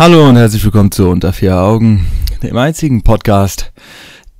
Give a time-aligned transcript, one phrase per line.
[0.00, 2.06] Hallo und herzlich willkommen zu Unter vier Augen,
[2.42, 3.70] dem einzigen Podcast,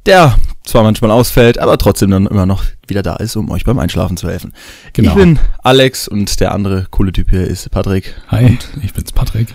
[0.06, 3.78] der zwar manchmal ausfällt, aber trotzdem dann immer noch wieder da ist, um euch beim
[3.78, 4.54] Einschlafen zu helfen.
[4.94, 5.10] Genau.
[5.10, 8.14] Ich bin Alex und der andere coole Typ hier ist Patrick.
[8.28, 9.48] Hi, ich bin's Patrick.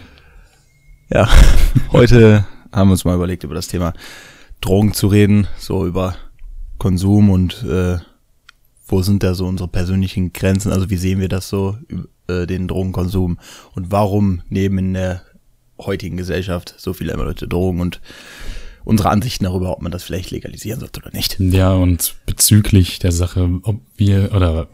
[1.10, 1.28] Ja,
[1.92, 3.94] heute haben wir uns mal überlegt, über das Thema
[4.62, 6.18] Drogen zu reden, so über
[6.78, 7.98] Konsum und äh,
[8.88, 11.78] wo sind da so unsere persönlichen Grenzen, also wie sehen wir das so,
[12.28, 13.40] äh, den Drogenkonsum
[13.74, 15.22] und warum nehmen in der
[15.80, 18.02] heutigen Gesellschaft so viele Leute Drogen und
[18.84, 21.38] unsere Ansichten darüber, ob man das vielleicht legalisieren sollte oder nicht.
[21.40, 24.70] Ja, und bezüglich der Sache, ob wir oder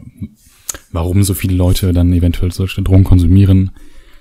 [0.92, 3.72] warum so viele Leute dann eventuell solche Drogen konsumieren,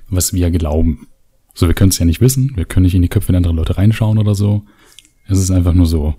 [0.09, 1.07] was wir glauben.
[1.53, 3.57] So, wir können es ja nicht wissen, wir können nicht in die Köpfe der anderen
[3.57, 4.63] Leute reinschauen oder so.
[5.27, 6.15] Es ist einfach nur so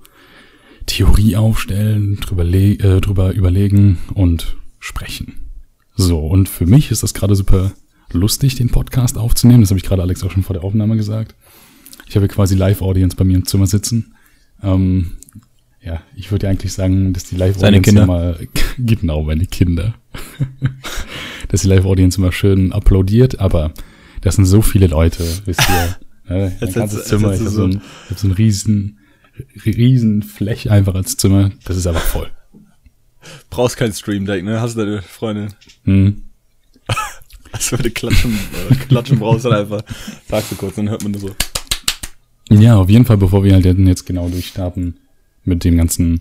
[0.86, 5.34] Theorie aufstellen, drüber, äh, drüber überlegen und sprechen.
[5.94, 7.72] So, und für mich ist das gerade super
[8.14, 9.62] lustig, den Podcast aufzunehmen.
[9.62, 11.34] Das habe ich gerade Alex auch schon vor der Aufnahme gesagt.
[12.08, 14.14] Ich habe quasi Live-Audience bei mir im Zimmer sitzen.
[14.62, 15.12] Ähm,
[15.80, 18.36] ja, ich würde ja eigentlich sagen, dass die Live-Audience immer,
[18.78, 19.94] genau, meine Kinder,
[21.48, 23.72] dass die Live-Audience immer schön applaudiert, aber
[24.20, 25.96] das sind so viele Leute, wisst ihr.
[26.28, 26.56] Ne?
[26.60, 29.00] Ein ganzes Zimmer, ich habe so, ein, hab so ein riesen,
[29.66, 32.30] riesen Flech einfach als Zimmer, das ist einfach voll.
[33.50, 34.60] Brauchst kein Stream Deck, ne?
[34.60, 35.48] Hast du deine Freundin?
[35.84, 36.22] Hm.
[37.52, 38.38] Also du klatschen,
[38.70, 39.82] äh, klatschen brauchst, dann einfach
[40.28, 41.30] sagst du kurz, dann hört man nur so.
[42.50, 44.96] Ja, auf jeden Fall, bevor wir halt jetzt genau durchstarten
[45.44, 46.20] mit dem ganzen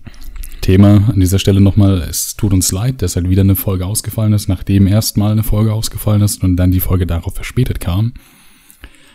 [0.62, 4.34] Thema an dieser Stelle nochmal, es tut uns leid, dass halt wieder eine Folge ausgefallen
[4.34, 8.14] ist, nachdem erstmal eine Folge ausgefallen ist und dann die Folge darauf verspätet kam.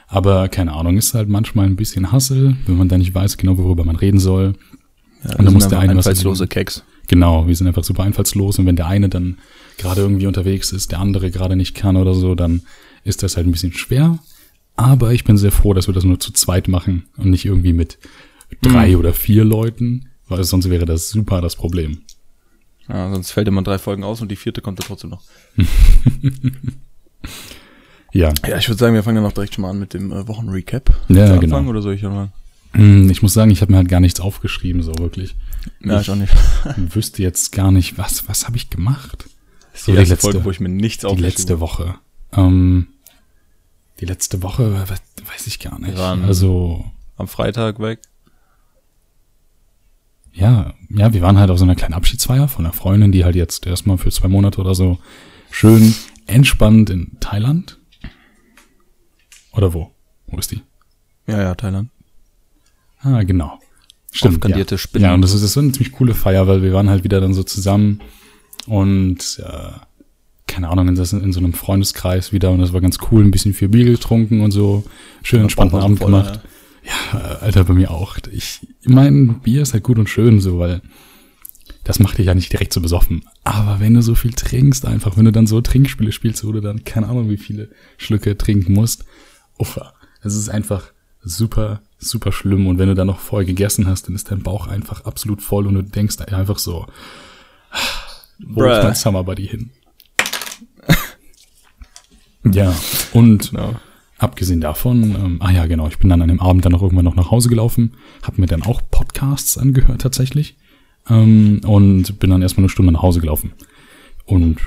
[0.08, 3.58] Aber keine Ahnung, ist halt manchmal ein bisschen Hassel, wenn man da nicht weiß genau,
[3.58, 4.54] worüber man reden soll.
[5.24, 6.84] Ja, und dann muss der eine einfallslose was Keks.
[7.08, 9.38] Genau, wir sind einfach super einfallslos und wenn der eine dann
[9.78, 12.62] gerade irgendwie unterwegs ist, der andere gerade nicht kann oder so, dann
[13.04, 14.18] ist das halt ein bisschen schwer.
[14.76, 17.72] Aber ich bin sehr froh, dass wir das nur zu zweit machen und nicht irgendwie
[17.72, 17.98] mit
[18.62, 18.96] drei mhm.
[18.96, 22.02] oder vier Leuten, weil sonst wäre das super das Problem.
[22.88, 25.22] Ja, sonst fällt immer drei Folgen aus und die vierte kommt da trotzdem noch.
[28.12, 28.32] ja.
[28.46, 30.28] Ja, ich würde sagen, wir fangen dann auch direkt schon mal an mit dem äh,
[30.28, 30.94] Wochenrecap.
[31.08, 31.62] Ja, genau.
[31.64, 32.30] Oder soll ich mal?
[32.72, 35.34] Hm, ich muss sagen, ich habe mir halt gar nichts aufgeschrieben, so wirklich.
[35.82, 36.32] Ja, ich, ich auch nicht.
[36.94, 39.28] wüsste jetzt gar nicht, was, was habe ich gemacht?
[39.76, 41.96] So die, die letzte Folge, wo ich mir nichts Die letzte Woche.
[42.32, 42.88] Ähm,
[44.00, 45.98] die letzte Woche, weiß ich gar nicht.
[45.98, 46.84] also
[47.16, 48.00] am Freitag weg.
[50.32, 53.36] Ja, ja, wir waren halt auf so einer kleinen Abschiedsfeier von einer Freundin, die halt
[53.36, 54.98] jetzt erstmal für zwei Monate oder so
[55.50, 55.94] schön
[56.26, 57.78] entspannt in Thailand.
[59.52, 59.92] Oder wo?
[60.26, 60.60] Wo ist die?
[61.26, 61.88] Ja, ja, Thailand.
[63.00, 63.58] Ah, genau.
[64.10, 64.36] Stimmt.
[64.36, 64.78] Aufkandierte ja.
[64.78, 65.08] Spinnen.
[65.08, 67.20] Ja, und das ist, das ist eine ziemlich coole Feier, weil wir waren halt wieder
[67.20, 68.02] dann so zusammen
[68.66, 69.70] und äh,
[70.46, 73.30] keine Ahnung, in, das, in so einem Freundeskreis wieder und das war ganz cool, ein
[73.30, 74.84] bisschen viel Bier getrunken und so,
[75.22, 76.40] schön entspannten Abend voll, gemacht.
[76.84, 77.20] Ja.
[77.20, 78.16] ja, Alter, bei mir auch.
[78.30, 80.82] Ich meine, Bier ist halt gut und schön so, weil
[81.86, 83.24] das macht dich ja nicht direkt so besoffen.
[83.44, 86.60] Aber wenn du so viel trinkst, einfach, wenn du dann so Trinkspiele spielst, wo du
[86.60, 89.04] dann keine Ahnung, wie viele Schlücke trinken musst,
[89.58, 89.94] uffa.
[90.22, 92.66] Es ist einfach super, super schlimm.
[92.66, 95.66] Und wenn du dann noch vorher gegessen hast, dann ist dein Bauch einfach absolut voll
[95.66, 96.86] und du denkst einfach so,
[98.38, 98.70] wo Bruh.
[98.70, 99.70] ist mein Summer Buddy hin?
[102.52, 102.74] ja,
[103.12, 103.76] und no.
[104.18, 107.04] abgesehen davon, ähm, ah ja, genau, ich bin dann an dem Abend dann noch irgendwann
[107.04, 110.56] noch nach Hause gelaufen, habe mir dann auch Podcasts angehört tatsächlich
[111.08, 113.52] ähm, und bin dann erstmal eine Stunde nach Hause gelaufen.
[114.24, 114.58] Und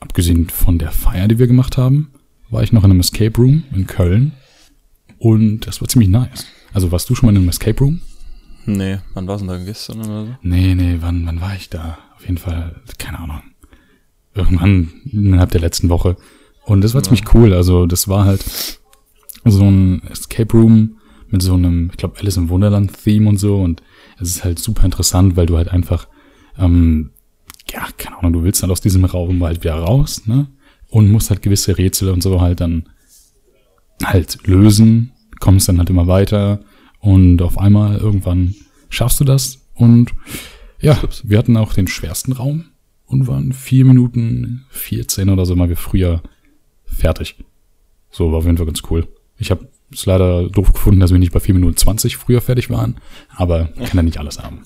[0.00, 2.10] abgesehen von der Feier, die wir gemacht haben,
[2.50, 4.32] war ich noch in einem Escape Room in Köln
[5.18, 6.46] und das war ziemlich nice.
[6.72, 8.00] Also warst du schon mal in einem Escape Room?
[8.66, 10.34] Nee, wann war's denn da gestern oder so?
[10.42, 11.98] Nee, nee, wann, wann war ich da?
[12.16, 13.42] Auf jeden Fall, keine Ahnung.
[14.34, 16.16] Irgendwann innerhalb der letzten Woche.
[16.64, 17.04] Und das war ja.
[17.04, 17.54] ziemlich cool.
[17.54, 18.44] Also das war halt
[19.44, 23.60] so ein Escape Room mit so einem, ich glaube, Alice im Wunderland-Theme und so.
[23.60, 23.82] Und
[24.18, 26.08] es ist halt super interessant, weil du halt einfach,
[26.58, 27.10] ähm,
[27.70, 30.48] ja, keine Ahnung, du willst halt aus diesem Raum halt wieder raus, ne?
[30.88, 32.88] Und musst halt gewisse Rätsel und so halt dann
[34.02, 36.60] halt lösen, kommst dann halt immer weiter
[37.00, 38.54] und auf einmal irgendwann
[38.88, 40.12] schaffst du das und
[40.80, 42.66] ja, wir hatten auch den schwersten Raum
[43.06, 46.22] und waren vier Minuten 14 oder so mal wie früher
[46.84, 47.36] fertig.
[48.10, 49.08] So, war auf jeden Fall ganz cool.
[49.38, 52.70] Ich habe es leider doof gefunden, dass wir nicht bei vier Minuten 20 früher fertig
[52.70, 52.96] waren,
[53.34, 54.62] aber kann ja nicht alles haben.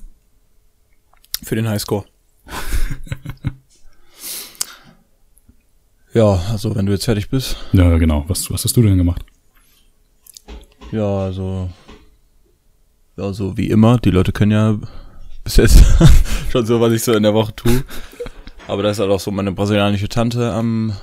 [1.43, 2.05] Für den Highscore.
[6.13, 7.57] Ja, also wenn du jetzt fertig bist.
[7.73, 8.25] Ja, genau.
[8.27, 9.25] Was, was hast du denn gemacht?
[10.91, 11.71] Ja, also.
[13.21, 13.99] Ja, so wie immer.
[13.99, 14.79] Die Leute können ja
[15.45, 15.85] bis jetzt
[16.51, 17.85] schon so, was ich so in der Woche tue.
[18.67, 20.97] Aber da ist halt auch so meine brasilianische Tante am.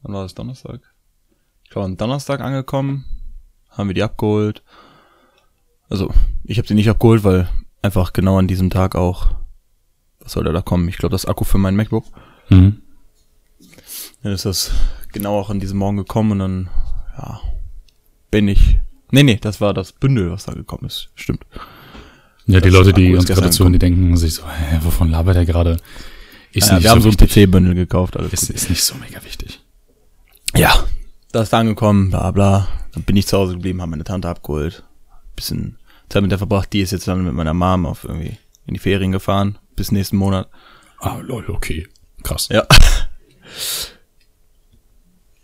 [0.00, 0.34] Wann war das?
[0.34, 0.80] Donnerstag?
[1.64, 3.04] Ich glaube, am Donnerstag angekommen.
[3.68, 4.62] haben wir die abgeholt.
[5.90, 6.14] Also,
[6.44, 7.46] ich habe sie nicht abgeholt, weil
[7.82, 9.26] einfach genau an diesem Tag auch,
[10.20, 10.88] was soll da kommen?
[10.88, 12.06] Ich glaube, das Akku für mein MacBook.
[12.48, 12.80] Mhm.
[14.22, 14.70] Dann ist das
[15.12, 16.70] genau auch an diesem Morgen gekommen und dann,
[17.18, 17.38] ja,
[18.30, 18.78] bin ich.
[19.14, 21.08] Nee, nee, das war das Bündel, was da gekommen ist.
[21.14, 21.46] Stimmt.
[22.46, 24.80] Ja, die Das Leute, die Akku ist uns gerade zuhören, die denken sich so, hä,
[24.82, 25.76] wovon labert er gerade?
[26.52, 27.16] Ist Ja, wir haben so ein.
[27.16, 29.60] PC-Bündel gekauft, alles Ist, ist nicht so mega wichtig.
[30.56, 30.84] Ja,
[31.30, 32.68] da ist angekommen, bla bla.
[32.92, 34.82] Dann bin ich zu Hause geblieben, habe meine Tante abgeholt.
[35.36, 35.78] Bisschen
[36.08, 36.72] Zeit mit der verbracht.
[36.72, 38.36] Die ist jetzt dann mit meiner Mom auf irgendwie
[38.66, 39.58] in die Ferien gefahren.
[39.76, 40.48] Bis nächsten Monat.
[40.98, 41.86] Ah, lol, okay.
[42.24, 42.48] Krass.
[42.50, 42.66] Ja.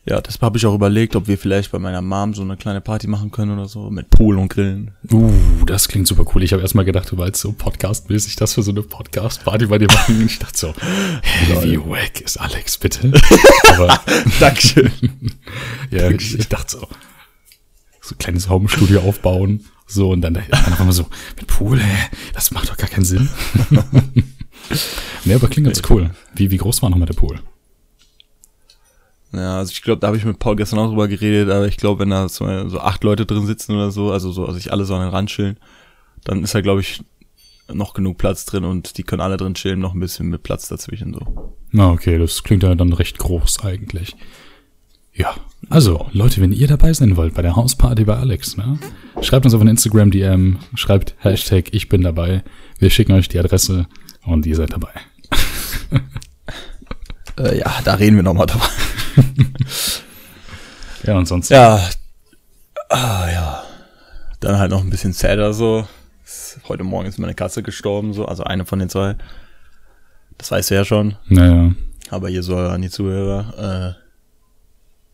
[0.06, 2.80] Ja, das habe ich auch überlegt, ob wir vielleicht bei meiner Mom so eine kleine
[2.80, 3.90] Party machen können oder so.
[3.90, 4.92] Mit Pool und Grillen.
[5.12, 5.30] Uh,
[5.66, 6.42] das klingt super cool.
[6.42, 9.88] Ich habe erstmal gedacht, du jetzt so Podcast-mäßig das für so eine Podcast-Party bei dir
[9.88, 10.20] machen.
[10.20, 10.74] Und ich dachte so,
[11.22, 13.12] hä, wie wack ist Alex, bitte?
[13.68, 14.00] Aber
[14.40, 14.90] Dankeschön.
[15.90, 16.88] ja, ich, ich dachte so,
[18.00, 19.66] so ein kleines Home-Studio aufbauen.
[19.86, 21.06] So, und dann, dann auf einmal so,
[21.36, 22.08] mit Pool, hä?
[22.32, 23.28] Das macht doch gar keinen Sinn.
[25.24, 26.10] nee, aber klingt ganz cool.
[26.34, 27.40] Wie, wie groß war nochmal der Pool?
[29.32, 31.76] Ja, also ich glaube, da habe ich mit Paul gestern auch drüber geredet, aber ich
[31.76, 34.72] glaube, wenn da so, so acht Leute drin sitzen oder so, also so, also sich
[34.72, 35.56] alle so an den Rand chillen,
[36.24, 37.02] dann ist da, glaube ich,
[37.72, 40.68] noch genug Platz drin und die können alle drin chillen, noch ein bisschen mit Platz
[40.68, 41.54] dazwischen so.
[41.70, 44.16] Na, okay, das klingt ja dann recht groß eigentlich.
[45.12, 45.34] Ja,
[45.68, 48.78] also, Leute, wenn ihr dabei sein wollt bei der Hausparty bei Alex, ne?
[49.20, 52.42] Schreibt uns auf eine Instagram-DM, schreibt Hashtag ich bin dabei.
[52.78, 53.86] Wir schicken euch die Adresse
[54.24, 54.92] und ihr seid dabei.
[57.38, 58.68] Äh, ja, da reden wir nochmal drüber.
[61.02, 61.48] Ja, und sonst.
[61.50, 61.80] Ja,
[62.88, 63.64] ah, ja.
[64.40, 65.86] Dann halt noch ein bisschen sadder so.
[66.68, 69.16] Heute Morgen ist meine Katze gestorben, so, also eine von den zwei.
[70.38, 71.16] Das weißt du ja schon.
[71.28, 71.74] Naja.
[72.10, 74.02] Aber hier so an die Zuhörer, äh,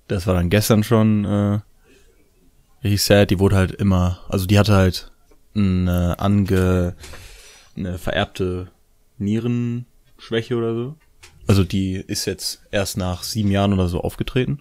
[0.09, 1.61] das war dann gestern schon äh,
[2.83, 3.31] richtig sad.
[3.31, 5.11] Die wurde halt immer, also die hatte halt
[5.55, 6.95] eine ange,
[7.77, 8.69] eine vererbte
[9.19, 10.97] Nierenschwäche oder so.
[11.47, 14.61] Also die ist jetzt erst nach sieben Jahren oder so aufgetreten.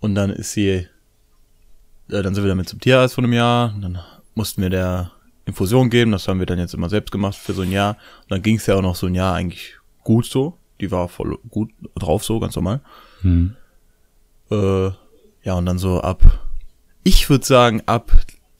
[0.00, 0.86] Und dann ist sie, äh,
[2.08, 3.74] dann sind wir damit zum Tierarzt von einem Jahr.
[3.74, 3.98] Und dann
[4.34, 5.12] mussten wir der
[5.44, 6.12] Infusion geben.
[6.12, 7.96] Das haben wir dann jetzt immer selbst gemacht für so ein Jahr.
[8.22, 10.58] Und dann ging es ja auch noch so ein Jahr eigentlich gut so.
[10.80, 12.80] Die war voll gut drauf so, ganz normal.
[13.22, 13.56] Hm.
[14.50, 14.90] Äh,
[15.42, 16.22] ja, und dann so ab,
[17.02, 18.12] ich würde sagen, ab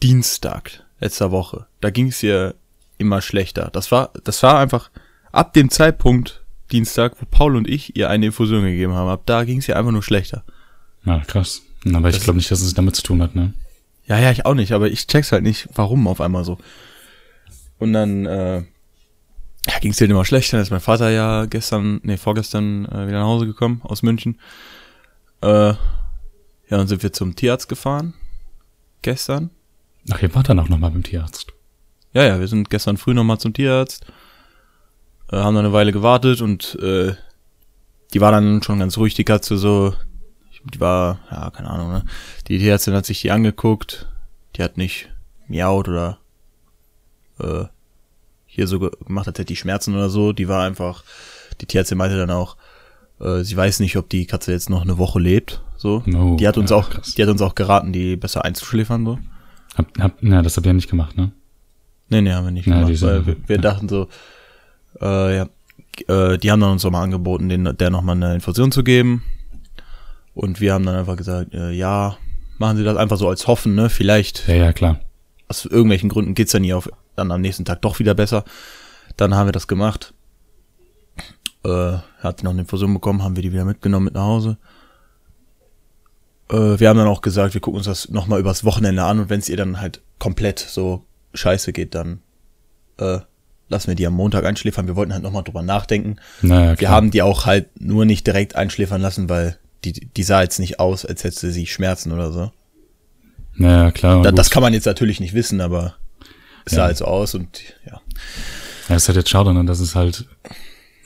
[0.02, 2.54] Dienstag letzter Woche, da ging es ihr
[2.98, 3.70] immer schlechter.
[3.72, 4.90] Das war, das war einfach
[5.32, 9.44] ab dem Zeitpunkt Dienstag, wo Paul und ich ihr eine Infusion gegeben haben, ab da
[9.44, 10.44] ging es ihr einfach nur schlechter.
[11.04, 11.62] Na, krass.
[11.94, 13.54] Aber ich glaube nicht, dass es damit zu tun hat, ne?
[14.06, 16.58] Ja, ja, ich auch nicht, aber ich check's halt nicht, warum auf einmal so.
[17.78, 18.62] Und dann äh,
[19.68, 20.56] ja, ging es dir immer schlechter.
[20.56, 24.38] Dann ist mein Vater ja gestern, nee, vorgestern äh, wieder nach Hause gekommen aus München.
[25.42, 25.76] Äh, ja,
[26.68, 28.14] dann sind wir zum Tierarzt gefahren.
[29.02, 29.50] Gestern.
[30.10, 31.52] Ach, ihr wart dann auch nochmal beim Tierarzt.
[32.12, 34.06] Ja, ja, wir sind gestern früh nochmal zum Tierarzt.
[35.30, 37.14] Äh, haben dann eine Weile gewartet und äh,
[38.14, 39.94] die war dann schon ganz ruhig, die Katze so.
[40.74, 42.04] Die war, ja, keine Ahnung, ne?
[42.48, 44.08] Die Tierärztin hat sich die angeguckt.
[44.56, 45.08] Die hat nicht
[45.46, 46.18] miaut oder
[47.38, 47.64] äh,
[48.46, 50.32] hier so ge- gemacht, als hätte die Schmerzen oder so.
[50.32, 51.04] Die war einfach,
[51.60, 52.56] die Tierärztin meinte dann auch,
[53.20, 55.62] äh, sie weiß nicht, ob die Katze jetzt noch eine Woche lebt.
[55.76, 56.02] So.
[56.16, 57.14] Oh, die hat uns ja, auch, krass.
[57.14, 59.18] die hat uns auch geraten, die besser einzuschläfern, so.
[59.76, 61.30] Hab, hab, na, das habt ihr nicht gemacht, ne?
[62.08, 63.62] Nee, nee, haben wir nicht Ja, gemacht, weil wir, wir ja.
[63.62, 64.08] dachten so,
[65.00, 65.46] äh, ja,
[66.08, 69.22] äh, die haben dann uns nochmal angeboten, den, der nochmal eine Infusion zu geben.
[70.34, 72.16] Und wir haben dann einfach gesagt, äh, ja,
[72.58, 73.88] machen Sie das einfach so als Hoffen, ne?
[73.88, 75.00] Vielleicht, Ja, ja, klar.
[75.48, 78.44] aus irgendwelchen Gründen geht's dann nie auf, dann am nächsten Tag doch wieder besser.
[79.16, 80.12] Dann haben wir das gemacht.
[81.64, 84.58] Äh, hat noch eine Infusion bekommen, haben wir die wieder mitgenommen mit nach Hause.
[86.50, 89.30] Äh, wir haben dann auch gesagt, wir gucken uns das nochmal übers Wochenende an und
[89.30, 92.20] wenn es ihr dann halt komplett so scheiße geht, dann
[92.98, 93.18] äh,
[93.68, 94.86] lassen wir die am Montag einschläfern.
[94.86, 96.16] Wir wollten halt nochmal drüber nachdenken.
[96.42, 96.92] Naja, Wir klar.
[96.92, 100.80] haben die auch halt nur nicht direkt einschläfern lassen, weil die, die sah jetzt nicht
[100.80, 102.52] aus, als hätte sie Schmerzen oder so.
[103.54, 104.22] Naja, klar.
[104.22, 105.96] Da, das kann man jetzt natürlich nicht wissen, aber
[106.64, 108.00] es sah halt so aus und ja.
[108.88, 109.64] Ja, ist halt jetzt schade, ne?
[109.64, 110.26] Das ist halt.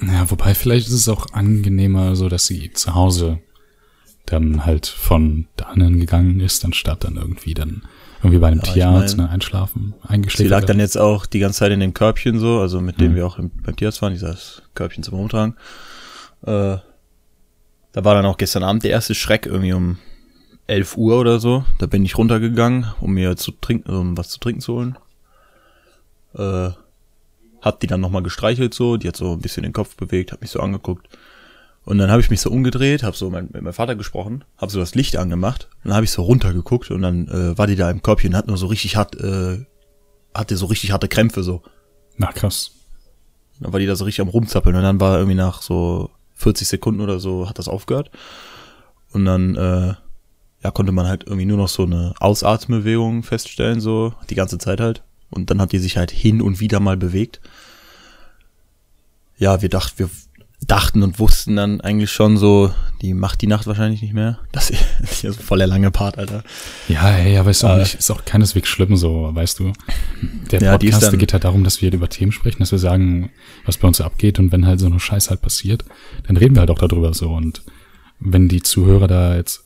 [0.03, 3.39] Ja, wobei vielleicht ist es auch angenehmer, so dass sie zu Hause
[4.27, 7.83] dann halt von dannen gegangen ist, anstatt dann irgendwie dann
[8.23, 10.51] irgendwie bei einem Ja, ich Tierarzt mein, ne, einschlafen, Sie eingeschläfert.
[10.51, 13.17] lag dann jetzt auch die ganze Zeit in dem Körbchen so, also mit dem Mhm.
[13.17, 15.57] wir auch im, beim Tierarzt waren, dieses Körbchen zum Rumtragen.
[16.43, 16.77] Äh,
[17.93, 19.99] da war dann auch gestern Abend der erste Schreck irgendwie um
[20.67, 21.65] 11 Uhr oder so.
[21.79, 24.99] Da bin ich runtergegangen, um mir zu trinken, um was zu trinken zu holen.
[26.35, 26.71] Äh,
[27.63, 30.41] hab die dann nochmal gestreichelt so, die hat so ein bisschen den Kopf bewegt, hat
[30.41, 31.09] mich so angeguckt.
[31.91, 34.71] Und dann habe ich mich so umgedreht, habe so mein, mit meinem Vater gesprochen, habe
[34.71, 37.75] so das Licht angemacht und dann habe ich so runtergeguckt und dann äh, war die
[37.75, 39.67] da im Körbchen, hat nur so richtig hart, äh,
[40.33, 41.63] hatte so richtig harte Krämpfe so.
[42.17, 42.71] Na krass.
[43.59, 46.69] Dann war die da so richtig am rumzappeln und dann war irgendwie nach so 40
[46.69, 48.13] Sekunden oder so hat das aufgehört.
[49.13, 49.95] Und dann äh,
[50.63, 54.79] ja, konnte man halt irgendwie nur noch so eine Ausatmenbewegung feststellen, so die ganze Zeit
[54.79, 55.03] halt.
[55.29, 57.41] Und dann hat die sich halt hin und wieder mal bewegt.
[59.39, 60.11] Ja, wir dachten, wir
[60.67, 64.39] dachten und wussten dann eigentlich schon so, die macht die Nacht wahrscheinlich nicht mehr.
[64.53, 64.83] Das ist
[65.23, 66.45] ja so voll der lange Part, Alter.
[66.89, 67.81] Ja, hey, aber ist auch, Äh.
[67.81, 69.73] nicht, ist auch keineswegs schlimm so, weißt du.
[70.51, 73.31] Der Ja, Podcast dann- geht halt darum, dass wir über Themen sprechen, dass wir sagen,
[73.65, 75.85] was bei uns abgeht und wenn halt so eine Scheiße halt passiert,
[76.27, 77.63] dann reden wir halt auch darüber so und
[78.21, 79.65] wenn die Zuhörer da jetzt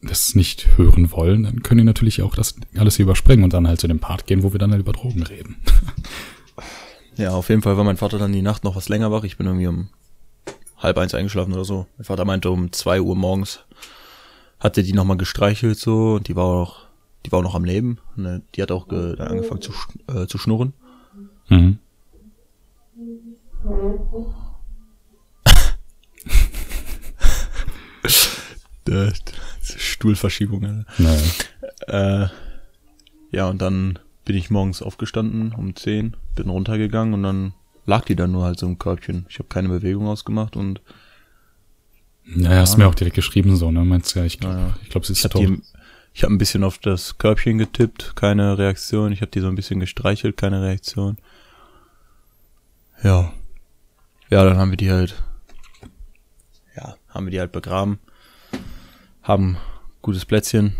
[0.00, 3.68] das nicht hören wollen, dann können die natürlich auch das alles hier überspringen und dann
[3.68, 5.56] halt zu dem Part gehen, wo wir dann halt über Drogen reden.
[7.16, 9.24] Ja, auf jeden Fall war mein Vater dann die Nacht noch was länger wach.
[9.24, 9.88] Ich bin irgendwie um
[10.82, 11.86] halb eins eingeschlafen oder so.
[11.96, 13.60] Mein Vater meinte um zwei Uhr morgens
[14.58, 16.86] hatte die nochmal gestreichelt so und die war auch,
[17.26, 17.98] die war auch noch am Leben.
[18.16, 19.72] Ne, die hat auch angefangen zu,
[20.08, 20.72] äh, zu schnurren.
[21.48, 21.78] Mhm.
[29.62, 30.64] Stuhlverschiebung.
[30.64, 30.84] Alter.
[30.98, 31.22] Naja.
[31.86, 32.28] Äh,
[33.30, 37.54] ja, und dann bin ich morgens aufgestanden um 10, bin runtergegangen und dann
[37.86, 39.26] lag die dann nur halt so im Körbchen.
[39.28, 40.80] Ich habe keine Bewegung ausgemacht und
[42.24, 43.84] Naja, hast mir auch direkt geschrieben so, ne?
[43.84, 44.74] Meinst du ja, ich glaube, Ja, ja.
[44.82, 45.40] ich glaube, sie ist ich tot.
[45.42, 45.62] die,
[46.14, 49.12] ich habe ein bisschen auf das Körbchen getippt, keine Reaktion.
[49.12, 51.18] Ich habe die so ein bisschen gestreichelt, keine Reaktion.
[53.02, 53.32] Ja.
[54.30, 55.22] Ja, dann haben wir die halt,
[56.76, 57.98] ja, haben wir die halt begraben,
[59.22, 59.56] haben
[60.00, 60.74] gutes Plätzchen.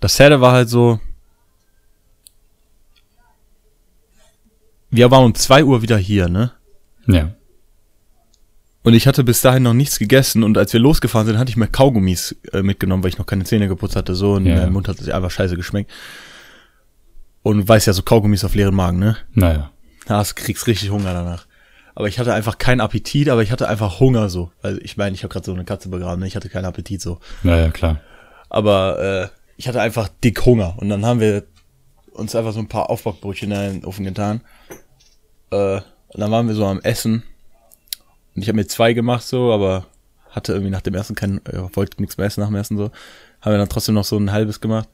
[0.00, 1.00] Das Sade war halt so,
[4.90, 6.52] wir waren um zwei Uhr wieder hier, ne?
[7.06, 7.30] Ja.
[8.82, 11.56] Und ich hatte bis dahin noch nichts gegessen und als wir losgefahren sind, hatte ich
[11.56, 14.56] mir Kaugummis äh, mitgenommen, weil ich noch keine Zähne geputzt hatte, so und Ja.
[14.56, 15.90] mein Mund hat sich einfach scheiße geschmeckt.
[17.42, 19.16] Und du weißt ja, so Kaugummis auf leeren Magen, ne?
[19.34, 19.70] Naja.
[20.08, 21.46] Ja, du kriegst richtig Hunger danach.
[21.94, 24.52] Aber ich hatte einfach keinen Appetit, aber ich hatte einfach Hunger so.
[24.62, 26.26] Also ich meine, ich habe gerade so eine Katze begraben, ne?
[26.28, 27.18] ich hatte keinen Appetit so.
[27.42, 28.00] Naja, klar.
[28.48, 30.74] Aber äh, ich hatte einfach dick Hunger.
[30.78, 31.44] Und dann haben wir
[32.18, 34.40] uns einfach so ein paar Aufbackbrötchen in den Ofen getan.
[35.50, 35.76] Äh,
[36.08, 37.22] und dann waren wir so am Essen.
[38.34, 39.86] Und ich habe mir zwei gemacht so, aber
[40.30, 42.90] hatte irgendwie nach dem ersten kein, äh, wollte nichts mehr essen nach dem ersten so.
[43.40, 44.88] Haben wir dann trotzdem noch so ein halbes gemacht.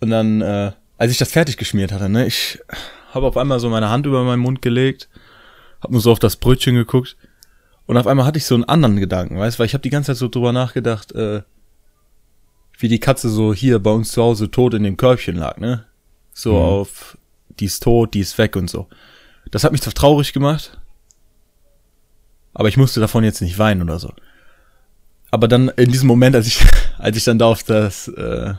[0.00, 2.58] Und dann, äh, als ich das fertig geschmiert hatte, ne, ich
[3.12, 5.08] habe auf einmal so meine Hand über meinen Mund gelegt,
[5.80, 7.16] habe nur so auf das Brötchen geguckt.
[7.86, 10.08] Und auf einmal hatte ich so einen anderen Gedanken, weißt, weil ich habe die ganze
[10.08, 11.42] Zeit so drüber nachgedacht, äh,
[12.78, 15.87] wie die Katze so hier bei uns zu Hause tot in dem Körbchen lag, ne?
[16.38, 16.58] So Mhm.
[16.58, 17.18] auf,
[17.58, 18.86] die ist tot, die ist weg und so.
[19.50, 20.78] Das hat mich zwar traurig gemacht,
[22.54, 24.12] aber ich musste davon jetzt nicht weinen oder so.
[25.32, 26.60] Aber dann in diesem Moment, als ich,
[26.98, 28.54] als ich dann da auf das, äh,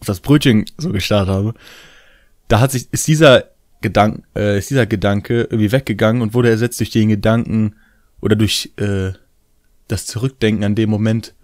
[0.00, 1.54] auf das Brötchen so gestarrt habe,
[2.48, 3.44] da hat sich, ist dieser
[3.80, 7.76] Gedanke, äh, ist dieser Gedanke irgendwie weggegangen und wurde ersetzt durch den Gedanken
[8.20, 9.12] oder durch äh,
[9.88, 11.34] das Zurückdenken an dem Moment,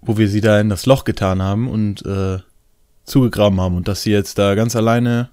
[0.00, 2.38] wo wir sie da in das Loch getan haben und äh,
[3.08, 5.30] zugegraben haben und dass sie jetzt da ganz alleine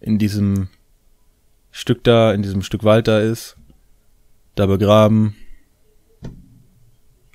[0.00, 0.68] in diesem
[1.70, 3.56] Stück da, in diesem Stück Wald da ist,
[4.54, 5.34] da begraben.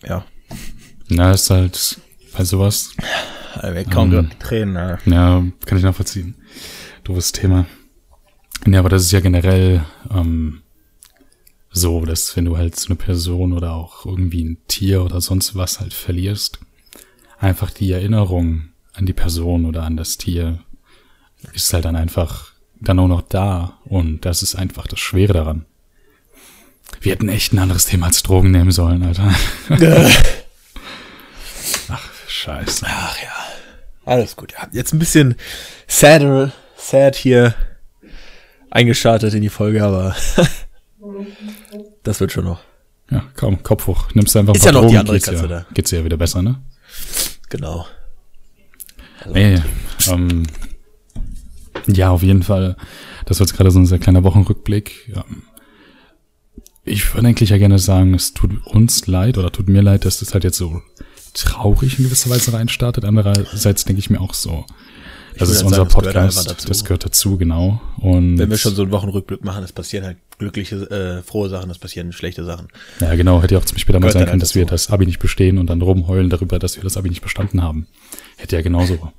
[0.04, 0.26] Ja,
[1.10, 2.00] Na, ist halt
[2.38, 2.96] bei sowas,
[3.62, 4.30] wir kaum Ähm.
[4.40, 4.76] Tränen.
[4.76, 4.98] Ja.
[5.06, 6.36] ja, kann ich nachvollziehen.
[7.04, 7.66] Doofes Thema.
[8.66, 10.62] Ja, aber das ist ja generell ähm,
[11.72, 15.56] so, dass wenn du halt so eine Person oder auch irgendwie ein Tier oder sonst
[15.56, 16.60] was halt verlierst,
[17.40, 18.70] einfach die Erinnerung
[19.00, 20.60] an die Person oder an das Tier
[21.54, 22.52] ist halt dann einfach
[22.82, 25.66] dann auch noch da und das ist einfach das Schwere daran.
[27.02, 29.34] Wir hätten echt ein anderes Thema als Drogen nehmen sollen, Alter.
[31.90, 32.86] Ach, scheiße.
[32.88, 33.34] Ach ja,
[34.06, 34.54] alles gut.
[34.54, 34.68] Ja.
[34.72, 35.36] Jetzt ein bisschen
[35.88, 37.54] sadder, sad hier
[38.70, 40.16] eingeschaltet in die Folge, aber
[42.04, 42.62] das wird schon noch.
[43.12, 44.10] Ja, komm, Kopf hoch.
[44.14, 45.66] Nimmst du einfach Ist ein paar ja noch die Drogen, andere geht's Katze ja, da.
[45.74, 46.62] Geht's dir ja wieder besser, ne?
[47.50, 47.86] Genau.
[49.22, 49.62] Also, Nee,
[50.10, 50.44] ähm,
[51.88, 52.76] ja, auf jeden Fall.
[53.26, 55.14] Das war jetzt gerade so ein sehr kleiner Wochenrückblick.
[56.84, 60.20] Ich würde eigentlich ja gerne sagen, es tut uns leid oder tut mir leid, dass
[60.20, 60.82] das halt jetzt so
[61.34, 63.06] traurig in gewisser Weise reinstartet.
[63.06, 64.66] Andererseits denke ich mir auch so,
[65.38, 66.68] das ist dann unser sagen, das gehört Podcast, einfach dazu.
[66.68, 67.82] das gehört dazu, genau.
[67.98, 71.70] Und Wenn wir schon so einen Wochenrückblick machen, es passieren halt glückliche, äh, frohe Sachen,
[71.70, 72.68] es passieren schlechte Sachen.
[73.00, 74.74] Ja, genau, hätte ja auch ziemlich mal Gehört sein können, halt dass wir dazu.
[74.74, 77.88] das Abi nicht bestehen und dann rumheulen darüber, dass wir das Abi nicht bestanden haben.
[78.40, 79.12] Hätte ja genauso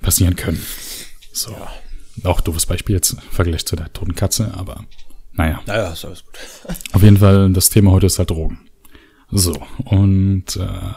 [0.00, 0.64] passieren können.
[1.32, 1.56] So.
[2.24, 4.84] Auch doofes Beispiel jetzt im Vergleich zu der toten Katze, aber
[5.32, 5.62] Naja.
[5.66, 6.38] Naja, ist alles gut.
[6.92, 8.60] Auf jeden Fall, das Thema heute ist halt Drogen.
[9.30, 10.90] So, und äh,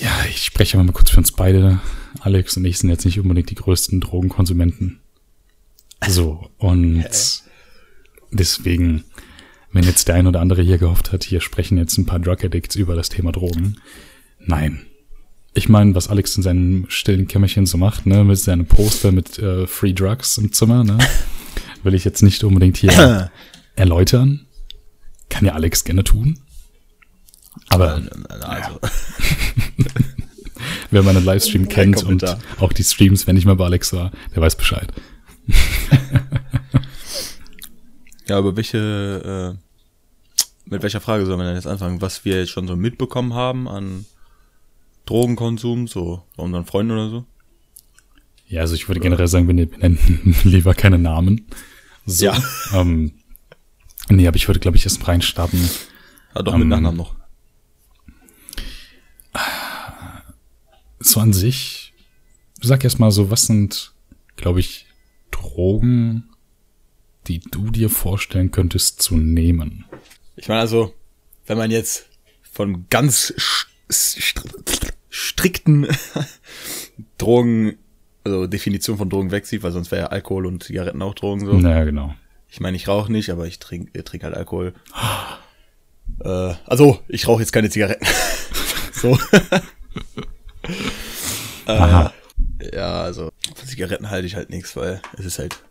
[0.00, 1.80] ja, ich spreche mal kurz für uns beide.
[2.20, 5.00] Alex und ich sind jetzt nicht unbedingt die größten Drogenkonsumenten.
[6.08, 7.04] So, und
[8.30, 9.04] deswegen,
[9.72, 12.44] wenn jetzt der ein oder andere hier gehofft hat, hier sprechen jetzt ein paar Drug
[12.44, 13.76] Addicts über das Thema Drogen.
[14.38, 14.86] Nein.
[15.54, 19.38] Ich meine, was Alex in seinem stillen Kämmerchen so macht, ne, mit seinem Poster mit
[19.38, 20.96] äh, Free Drugs im Zimmer, ne,
[21.82, 23.30] will ich jetzt nicht unbedingt hier
[23.76, 24.46] erläutern.
[25.28, 26.38] Kann ja Alex gerne tun.
[27.68, 28.00] Aber
[28.40, 28.80] Also,
[30.90, 32.24] wer meinen Livestream kennt und
[32.58, 34.90] auch die Streams, wenn ich mal bei Alex war, der weiß Bescheid.
[38.26, 42.00] ja, aber welche, äh, mit welcher Frage sollen wir denn jetzt anfangen?
[42.00, 44.06] Was wir jetzt schon so mitbekommen haben an
[45.06, 47.24] Drogenkonsum, so bei unseren Freunden oder so?
[48.46, 51.46] Ja, also ich würde generell sagen, wir nennen lieber keine Namen.
[52.06, 52.42] So, Ja.
[52.74, 53.12] Ähm,
[54.08, 55.60] nee, aber ich würde, glaube ich, erst reinstarten.
[56.34, 57.14] Ah, doch, mit Ähm, Nachnamen noch.
[61.00, 61.94] So an sich,
[62.60, 63.92] sag erst mal so, was sind,
[64.36, 64.86] glaube ich,
[65.30, 66.28] Drogen,
[67.26, 69.84] die du dir vorstellen könntest zu nehmen?
[70.36, 70.94] Ich meine also,
[71.46, 72.06] wenn man jetzt
[72.52, 73.34] von ganz
[75.12, 75.86] strikten
[77.18, 77.76] Drogen,
[78.24, 81.52] also Definition von Drogen wegsieht, weil sonst wäre ja Alkohol und Zigaretten auch Drogen so.
[81.52, 82.14] Naja, genau.
[82.48, 84.72] Ich meine, ich rauche nicht, aber ich trinke äh, trink halt Alkohol.
[86.24, 88.06] äh, also, ich rauche jetzt keine Zigaretten.
[88.92, 89.18] so.
[91.66, 92.12] Aha.
[92.58, 95.62] äh, ja, also, von Zigaretten halte ich halt nichts, weil es ist halt,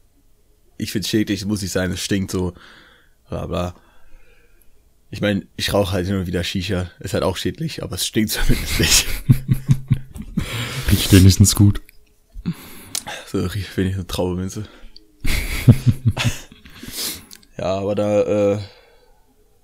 [0.78, 2.54] ich find's schädlich, es muss nicht sein, es stinkt so,
[3.28, 3.76] bla bla.
[5.12, 8.32] Ich meine, ich rauche halt immer wieder Shisha, ist halt auch schädlich, aber es stinkt
[8.32, 9.06] zumindest nicht.
[10.90, 11.82] Riecht wenigstens gut.
[13.28, 14.68] So riecht wenig eine Traubeminze.
[17.58, 18.60] ja, aber da, äh,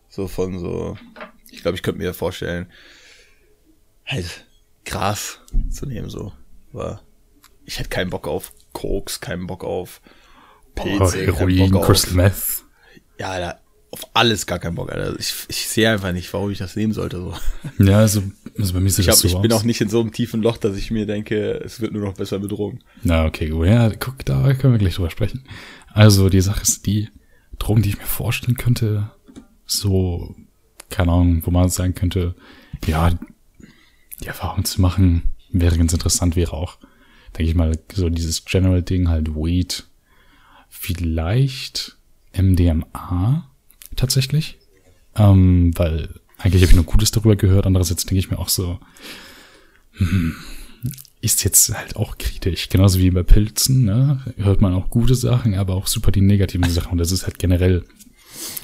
[0.10, 0.98] so von so,
[1.50, 2.72] ich glaube, ich könnte mir vorstellen,
[4.06, 4.46] halt
[4.86, 5.40] Gras
[5.70, 6.34] zu nehmen, so.
[6.74, 7.02] Aber
[7.66, 10.02] ich hätte keinen Bock auf Koks, keinen Bock auf
[10.80, 12.64] Oh, Pilze, keinen Heroin, Crystal Meth.
[13.18, 13.60] ja, Alter,
[13.92, 15.18] auf alles gar keinen Bock, Alter.
[15.20, 17.34] Ich, ich sehe einfach nicht, warum ich das nehmen sollte, so.
[17.84, 18.22] Ja, also,
[18.58, 19.42] also bei mir sieht Ich, das hab, so ich aus.
[19.42, 22.04] bin auch nicht in so einem tiefen Loch, dass ich mir denke, es wird nur
[22.04, 22.80] noch besser mit Drogen.
[23.04, 23.68] Na, okay, gut.
[23.68, 25.44] Ja, guck, da können wir gleich drüber sprechen.
[25.94, 27.10] Also, die Sache ist die,
[27.60, 29.10] Drogen, die ich mir vorstellen könnte,
[29.66, 30.36] so,
[30.90, 32.36] keine Ahnung, wo man sagen könnte,
[32.86, 33.12] ja,
[34.22, 36.78] die Erfahrung zu machen, wäre ganz interessant, wäre auch,
[37.38, 39.86] denke ich mal, so dieses General-Ding, halt Weed,
[40.70, 41.98] vielleicht
[42.38, 43.50] MDMA,
[43.98, 44.58] tatsächlich.
[45.16, 48.80] Ähm, weil eigentlich habe ich nur Gutes darüber gehört, andererseits denke ich mir auch so,
[51.22, 52.70] ist jetzt halt auch kritisch.
[52.70, 54.22] Genauso wie bei Pilzen, ne?
[54.38, 56.92] Hört man auch gute Sachen, aber auch super die negativen Sachen.
[56.92, 57.84] Und das ist halt generell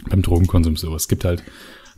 [0.07, 0.95] beim Drogenkonsum so.
[0.95, 1.43] Es gibt halt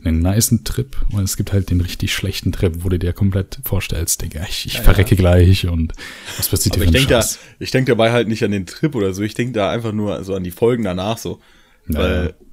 [0.04, 3.58] einen nicen Trip und es gibt halt den richtig schlechten Trip, wo du dir komplett
[3.64, 5.94] vorstellst, Digga, ich, ich verrecke gleich und
[6.36, 7.26] was passiert Aber hier ich denke da,
[7.58, 9.22] ich denk dabei halt nicht an den Trip oder so.
[9.22, 11.40] Ich denke da einfach nur so an die Folgen danach so.
[11.88, 12.45] Ja, Weil, ja.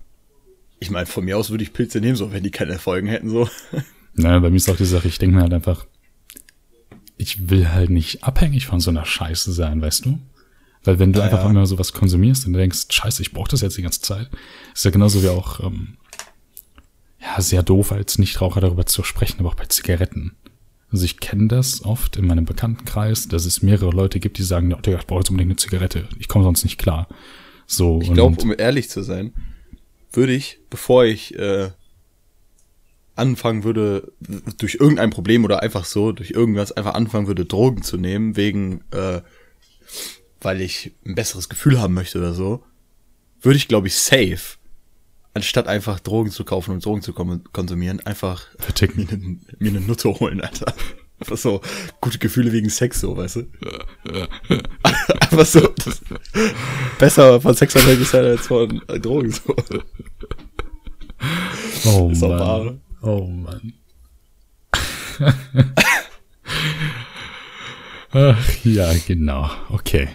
[0.84, 3.30] Ich meine, von mir aus würde ich Pilze nehmen, so wenn die keine Folgen hätten,
[3.30, 3.50] so.
[4.16, 5.86] Na, bei mir ist auch die Sache, ich denke mir halt einfach,
[7.18, 10.20] ich will halt nicht abhängig von so einer Scheiße sein, weißt du?
[10.84, 11.50] Weil wenn du Ja, einfach ja.
[11.50, 14.30] immer sowas konsumierst und denkst, scheiße, ich brauche das jetzt die ganze Zeit,
[14.74, 15.98] ist ja genauso wie auch, ähm,
[17.22, 20.36] ja, sehr doof als Nichtraucher darüber zu sprechen, aber auch bei Zigaretten.
[20.92, 24.70] Also ich kenne das oft in meinem Bekanntenkreis, dass es mehrere Leute gibt, die sagen,
[24.86, 27.08] Digga, ich brauche jetzt unbedingt eine Zigarette, ich komme sonst nicht klar.
[27.66, 29.34] So, Ich glaube, um ehrlich zu sein,
[30.14, 31.72] würde ich, bevor ich äh,
[33.16, 34.12] anfangen würde,
[34.58, 38.84] durch irgendein Problem oder einfach so, durch irgendwas einfach anfangen würde, Drogen zu nehmen, wegen,
[38.92, 39.22] äh,
[40.42, 42.64] weil ich ein besseres Gefühl haben möchte oder so,
[43.42, 44.58] würde ich, glaube ich, safe,
[45.34, 48.48] anstatt einfach Drogen zu kaufen und Drogen zu konsumieren, einfach
[48.96, 50.74] mir eine, mir eine Nutte holen, Alter.
[51.20, 51.62] Einfach so
[52.02, 53.48] gute Gefühle wegen Sex, so, weißt du?
[55.22, 55.74] Einfach so.
[56.98, 59.56] Besser von Sex abhängig sein als von äh, Drogen, so.
[61.86, 62.32] Oh Ist Mann.
[62.40, 62.76] wahr.
[63.02, 63.74] Oh Mann.
[68.16, 69.50] Ach ja, genau.
[69.70, 70.08] Okay.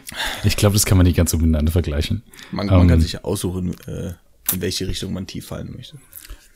[0.45, 2.23] Ich glaube, das kann man nicht ganz so miteinander vergleichen.
[2.53, 4.13] Man, man Ähm, kann sich ja aussuchen, äh,
[4.53, 5.99] in welche Richtung man tief fallen möchte.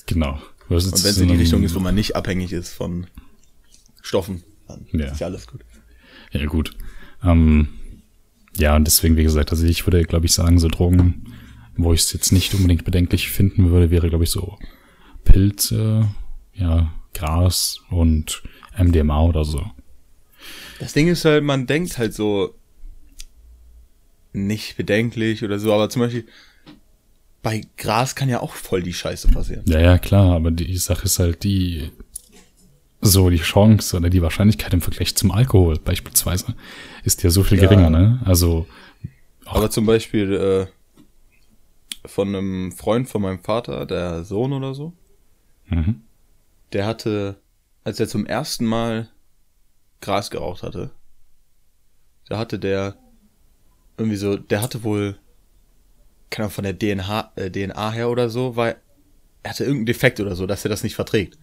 [0.07, 0.41] Genau.
[0.69, 3.09] Was Und wenn es in die Richtung ist, wo man nicht abhängig ist von
[4.03, 5.07] Stoffen, dann Ja.
[5.07, 5.65] ist ja alles gut.
[6.31, 6.77] Ja, gut.
[7.25, 7.69] Ähm,
[8.57, 11.25] ja, und deswegen, wie gesagt, also ich würde, glaube ich, sagen, so Drogen,
[11.77, 14.59] wo ich es jetzt nicht unbedingt bedenklich finden würde, wäre, glaube ich, so
[15.33, 16.09] Pilze,
[16.55, 18.43] ja, Gras und
[18.79, 19.65] MDMA oder so.
[20.79, 22.55] Das Ding ist halt, man denkt halt so
[24.33, 26.27] nicht bedenklich oder so, aber zum Beispiel,
[27.43, 29.63] bei Gras kann ja auch voll die Scheiße passieren.
[29.67, 31.91] Ja, ja, klar, aber die Sache ist halt die,
[33.01, 36.55] so die Chance oder die Wahrscheinlichkeit im Vergleich zum Alkohol beispielsweise
[37.05, 37.65] ist ja so viel Ja.
[37.65, 38.21] geringer, ne?
[38.25, 38.67] Also,
[39.45, 40.67] Aber zum Beispiel äh,
[42.09, 44.93] von einem Freund von meinem Vater, der Sohn oder so,
[45.73, 46.03] mhm.
[46.73, 47.41] der hatte,
[47.85, 49.09] als er zum ersten Mal
[50.01, 50.91] Gras geraucht hatte,
[52.29, 52.97] da hatte der
[53.97, 55.19] irgendwie so, der hatte wohl,
[56.31, 58.77] keine Ahnung, von der DNA, äh, DNA her oder so, weil
[59.43, 61.39] er hatte irgendeinen Defekt oder so, dass er das nicht verträgt.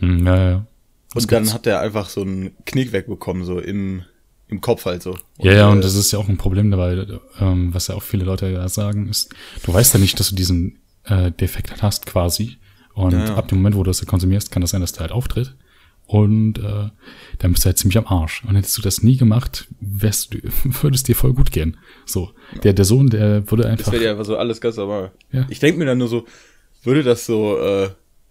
[0.00, 0.66] Hm, ja, ja.
[1.14, 4.02] Das Und dann hat er einfach so einen Knick wegbekommen, so im,
[4.48, 5.16] im Kopf halt so.
[5.38, 7.06] Ja, ja, und äh, das ist ja auch ein Problem dabei,
[7.40, 9.34] ähm, was ja auch viele Leute ja sagen, ist,
[9.64, 12.58] du weißt ja nicht, dass du diesen äh, Defekt hast quasi.
[12.96, 13.34] Und Ja, ja.
[13.36, 15.54] ab dem Moment, wo du das konsumierst, kann das sein, dass der halt auftritt.
[16.06, 16.88] Und äh,
[17.38, 18.42] dann bist du halt ziemlich am Arsch.
[18.44, 20.38] Und hättest du das nie gemacht, wärst du,
[20.82, 21.76] würde es dir voll gut gehen.
[22.06, 22.30] So,
[22.64, 23.92] der, der Sohn, der würde Das einfach.
[23.92, 25.12] wäre ja einfach so alles ganz normal.
[25.32, 25.46] Ja.
[25.50, 26.24] Ich denke mir dann nur so,
[26.84, 27.90] würde das so äh,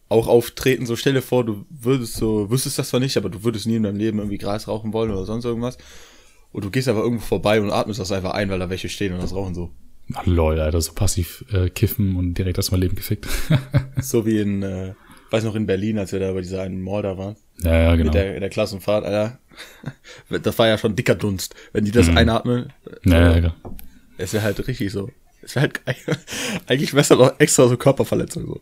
[0.09, 3.43] auch auftreten, so stell dir vor, du würdest so, wüsstest das zwar nicht, aber du
[3.43, 5.77] würdest nie in deinem Leben irgendwie Gras rauchen wollen oder sonst irgendwas.
[6.51, 9.13] Und du gehst einfach irgendwo vorbei und atmest das einfach ein, weil da welche stehen
[9.13, 9.71] und das rauchen so.
[10.13, 13.27] Ah, lol, Alter, so passiv äh, kiffen und direkt erstmal Leben gefickt.
[14.01, 14.93] So wie in, äh,
[15.31, 18.05] weiß noch in Berlin, als wir da bei dieser einen da waren, ja, ja, genau.
[18.05, 19.39] mit der, in der Klassenfahrt, Alter.
[20.43, 21.55] Das war ja schon dicker Dunst.
[21.71, 22.73] Wenn die das einatmen,
[23.05, 23.55] ja, ja, ja.
[24.17, 25.09] es wäre halt richtig so.
[25.41, 25.81] Es wäre halt
[26.67, 28.61] eigentlich besser noch extra so Körperverletzung so.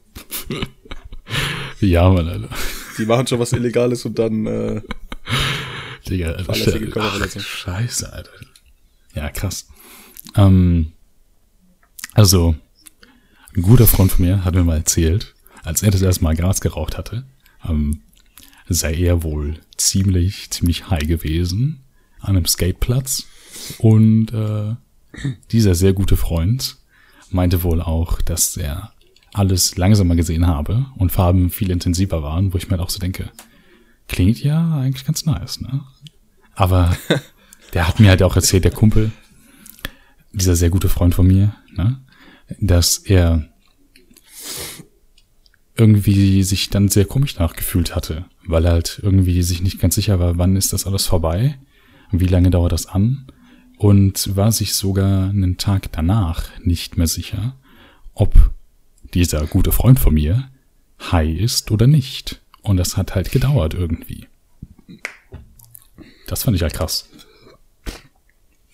[1.80, 2.50] ja, Mann, Alter.
[2.98, 4.82] Die machen schon was Illegales und dann, äh,
[6.08, 6.54] Digga, Alter.
[6.54, 8.32] Ach, scheiße, Alter.
[9.16, 9.68] Ja, krass.
[10.36, 10.94] Ähm,
[12.14, 12.56] also,
[13.56, 16.62] ein guter Freund von mir hat mir mal erzählt, als er das erste Mal Gras
[16.62, 17.24] geraucht hatte,
[17.68, 18.02] ähm,
[18.68, 21.84] sei er wohl ziemlich, ziemlich high gewesen
[22.20, 23.28] an einem Skateplatz.
[23.78, 24.76] Und äh,
[25.52, 26.78] dieser sehr gute Freund
[27.30, 28.94] meinte wohl auch, dass er
[29.34, 33.00] alles langsamer gesehen habe und Farben viel intensiver waren, wo ich mir halt auch so
[33.00, 33.32] denke,
[34.08, 35.82] klingt ja eigentlich ganz nice, ne?
[36.56, 36.96] Aber
[37.74, 39.12] der hat mir halt auch erzählt, der Kumpel,
[40.32, 42.02] dieser sehr gute Freund von mir, ne,
[42.60, 43.50] dass er
[45.76, 50.20] irgendwie sich dann sehr komisch nachgefühlt hatte, weil er halt irgendwie sich nicht ganz sicher
[50.20, 51.58] war, wann ist das alles vorbei,
[52.12, 53.26] wie lange dauert das an
[53.78, 57.56] und war sich sogar einen Tag danach nicht mehr sicher,
[58.14, 58.52] ob
[59.14, 60.50] dieser gute Freund von mir
[61.12, 62.42] high ist oder nicht.
[62.62, 64.28] Und das hat halt gedauert irgendwie.
[66.28, 67.10] Das fand ich halt krass.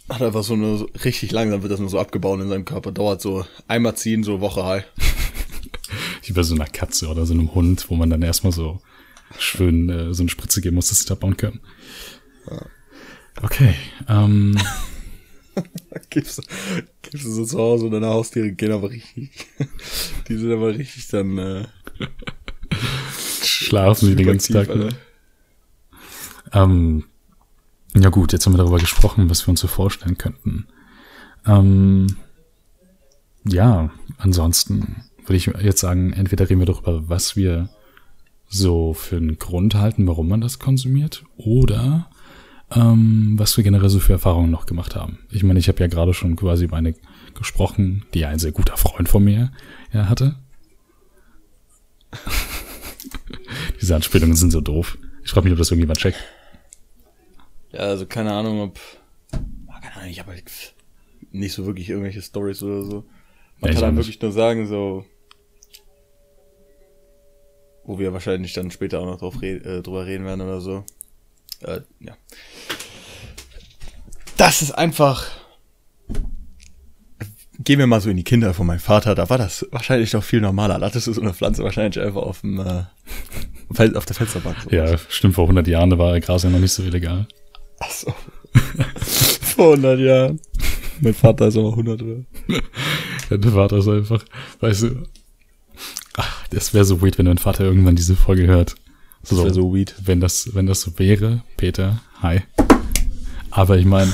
[0.09, 2.91] Hat einfach so eine, so richtig langsam wird das nur so abgebaut in seinem Körper.
[2.91, 4.83] Dauert so einmal ziehen, so Woche high.
[6.23, 8.81] Wie bei so einer Katze oder so einem Hund, wo man dann erstmal so
[9.37, 11.59] schön äh, so eine Spritze geben muss, dass sie abbauen können.
[13.41, 13.75] Okay.
[14.07, 14.57] Ähm,
[16.09, 16.41] Gibst,
[17.01, 19.31] gibst du so zu Hause und deine Haustiere gehen aber richtig.
[20.27, 21.67] Die sind aber richtig dann, äh,
[23.43, 24.73] schlafen sie den ganzen Tag.
[24.73, 24.89] Ne?
[26.53, 27.05] Ähm,
[27.95, 30.67] ja gut, jetzt haben wir darüber gesprochen, was wir uns so vorstellen könnten.
[31.45, 32.17] Ähm,
[33.45, 37.69] ja, ansonsten würde ich jetzt sagen, entweder reden wir darüber, was wir
[38.47, 42.09] so für einen Grund halten, warum man das konsumiert, oder
[42.71, 45.19] ähm, was wir generell so für Erfahrungen noch gemacht haben.
[45.29, 46.95] Ich meine, ich habe ja gerade schon quasi über eine
[47.35, 49.51] gesprochen, die ein sehr guter Freund von mir
[49.93, 50.35] ja, hatte.
[53.81, 54.97] Diese Anspielungen sind so doof.
[55.23, 56.19] Ich frage mich, ob das irgendjemand checkt.
[57.71, 58.79] Ja, also keine Ahnung, ob.
[59.67, 60.43] Ah, Keine Ahnung, ich habe halt
[61.31, 63.05] nicht so wirklich irgendwelche Stories oder so.
[63.59, 64.05] Man Ja, kann dann nicht.
[64.07, 65.05] wirklich nur sagen, so.
[67.83, 70.83] Wo wir wahrscheinlich dann später auch noch drauf red, äh, drüber reden werden oder so.
[71.61, 72.15] Äh, ja.
[74.37, 75.27] Das ist einfach.
[77.61, 80.23] Gehen wir mal so in die Kinder von meinem Vater, da war das wahrscheinlich noch
[80.23, 80.79] viel normaler.
[80.79, 82.83] Da hattest du so eine Pflanze wahrscheinlich einfach auf dem, äh,
[83.97, 84.55] auf der Fensterbank.
[84.63, 84.69] So.
[84.69, 87.27] Ja, stimmt, vor 100 Jahren, da war Gras ja noch nicht so illegal.
[87.79, 88.13] Ach so.
[89.55, 90.39] Vor 100 Jahren.
[91.01, 92.23] Mein Vater ist aber 100, oder?
[93.29, 94.23] Ja, der Vater ist einfach,
[94.59, 95.03] weißt du,
[96.15, 98.75] ach, das wäre so weird, wenn dein Vater irgendwann diese Folge hört.
[99.23, 99.95] So, wär so weird.
[100.03, 102.41] Wenn das, wenn das so wäre, Peter, hi.
[103.51, 104.11] Aber ich meine,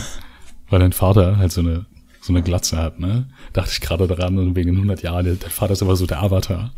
[0.70, 1.86] weil dein Vater halt so eine,
[2.22, 3.30] so eine Glatze hat, ne?
[3.54, 6.74] Dachte ich gerade daran, und wegen 100 Jahren, dein Vater ist aber so der Avatar.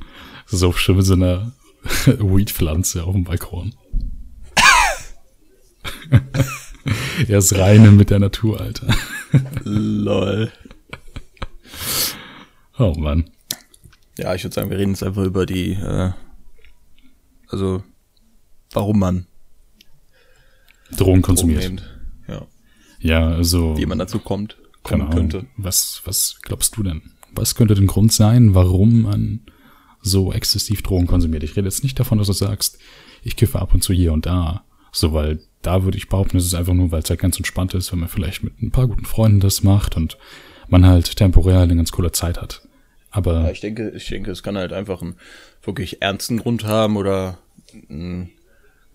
[0.45, 1.53] So schön mit so einer
[2.05, 3.73] Weed-Pflanze auf dem Balkon.
[7.27, 8.87] er ist reine mit der Natur, Alter.
[9.63, 10.51] Lol.
[12.77, 13.29] Oh Mann.
[14.17, 16.11] Ja, ich würde sagen, wir reden jetzt einfach über die, äh,
[17.49, 17.83] also,
[18.71, 19.27] warum man
[20.91, 21.63] Drogen Drogen konsumiert.
[21.63, 21.99] nimmt.
[22.27, 22.47] Ja.
[22.99, 23.77] Ja, also.
[23.77, 25.13] Wie man dazu kommt, kommen Ahnung.
[25.13, 25.45] könnte.
[25.57, 27.01] Was, was glaubst du denn?
[27.37, 29.41] was könnte der Grund sein, warum man
[30.01, 31.43] so exzessiv Drogen konsumiert.
[31.43, 32.77] Ich rede jetzt nicht davon, dass du sagst,
[33.23, 34.63] ich kiffe ab und zu hier und da.
[34.91, 37.73] So, weil da würde ich behaupten, es ist einfach nur, weil es halt ganz entspannt
[37.73, 40.17] ist, wenn man vielleicht mit ein paar guten Freunden das macht und
[40.69, 42.61] man halt temporär eine ganz coole Zeit hat.
[43.11, 43.41] Aber.
[43.43, 45.15] Ja, ich denke, ich denke, es kann halt einfach einen
[45.63, 47.39] wirklich ernsten Grund haben oder
[47.89, 48.29] einen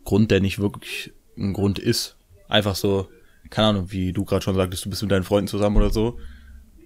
[0.04, 2.16] Grund, der nicht wirklich ein Grund ist.
[2.48, 3.08] Einfach so,
[3.50, 6.18] keine Ahnung, wie du gerade schon sagtest, du bist mit deinen Freunden zusammen oder so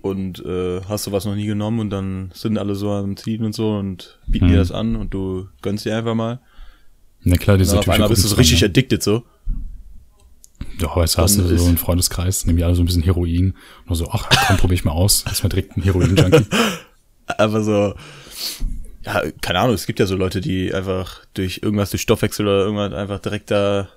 [0.02, 3.44] und äh, hast du was noch nie genommen und dann sind alle so am Ziehen
[3.44, 4.50] und so und bieten Mhm.
[4.50, 6.40] dir das an und du gönnst dir einfach mal.
[7.22, 8.68] Na klar, Und diese dann auf einmal bist du so richtig ja.
[8.68, 9.24] addicted so.
[10.80, 13.54] Ja, jetzt hast du so ist- einen Freundeskreis, nehmen die alle so ein bisschen Heroin.
[13.86, 15.24] Und so, ach komm, probier ich mal aus.
[15.30, 16.46] Ist mal direkt ein Heroin-Junkie.
[17.26, 17.94] Aber so,
[19.04, 22.64] ja, keine Ahnung, es gibt ja so Leute, die einfach durch irgendwas, durch Stoffwechsel oder
[22.64, 23.88] irgendwas einfach direkt da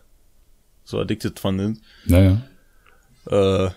[0.84, 1.82] so addicted von sind.
[2.06, 2.42] naja.
[3.30, 3.70] Äh,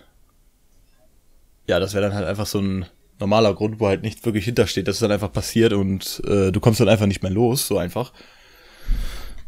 [1.68, 2.86] ja, das wäre dann halt einfach so ein
[3.20, 6.60] normaler Grund, wo halt nicht wirklich hintersteht, dass es dann einfach passiert und äh, du
[6.60, 8.12] kommst dann einfach nicht mehr los, so einfach.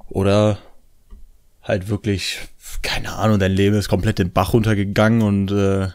[0.09, 0.59] Oder
[1.63, 2.39] halt wirklich,
[2.83, 5.89] keine Ahnung, dein Leben ist komplett den Bach runtergegangen und äh,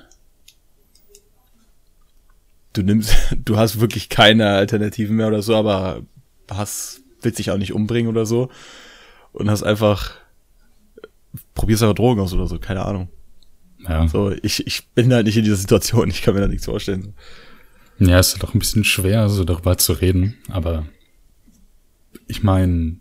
[2.73, 6.03] du nimmst, du hast wirklich keine Alternativen mehr oder so, aber
[6.49, 8.49] hast, willst dich auch nicht umbringen oder so
[9.31, 10.15] und hast einfach,
[11.53, 13.09] probierst einfach Drogen aus oder so, keine Ahnung.
[13.87, 14.07] Ja.
[14.07, 17.13] So, ich, ich bin halt nicht in dieser Situation, ich kann mir da nichts vorstellen.
[17.99, 20.85] Ja, ist doch ein bisschen schwer, so darüber zu reden, aber
[22.27, 22.97] ich meine,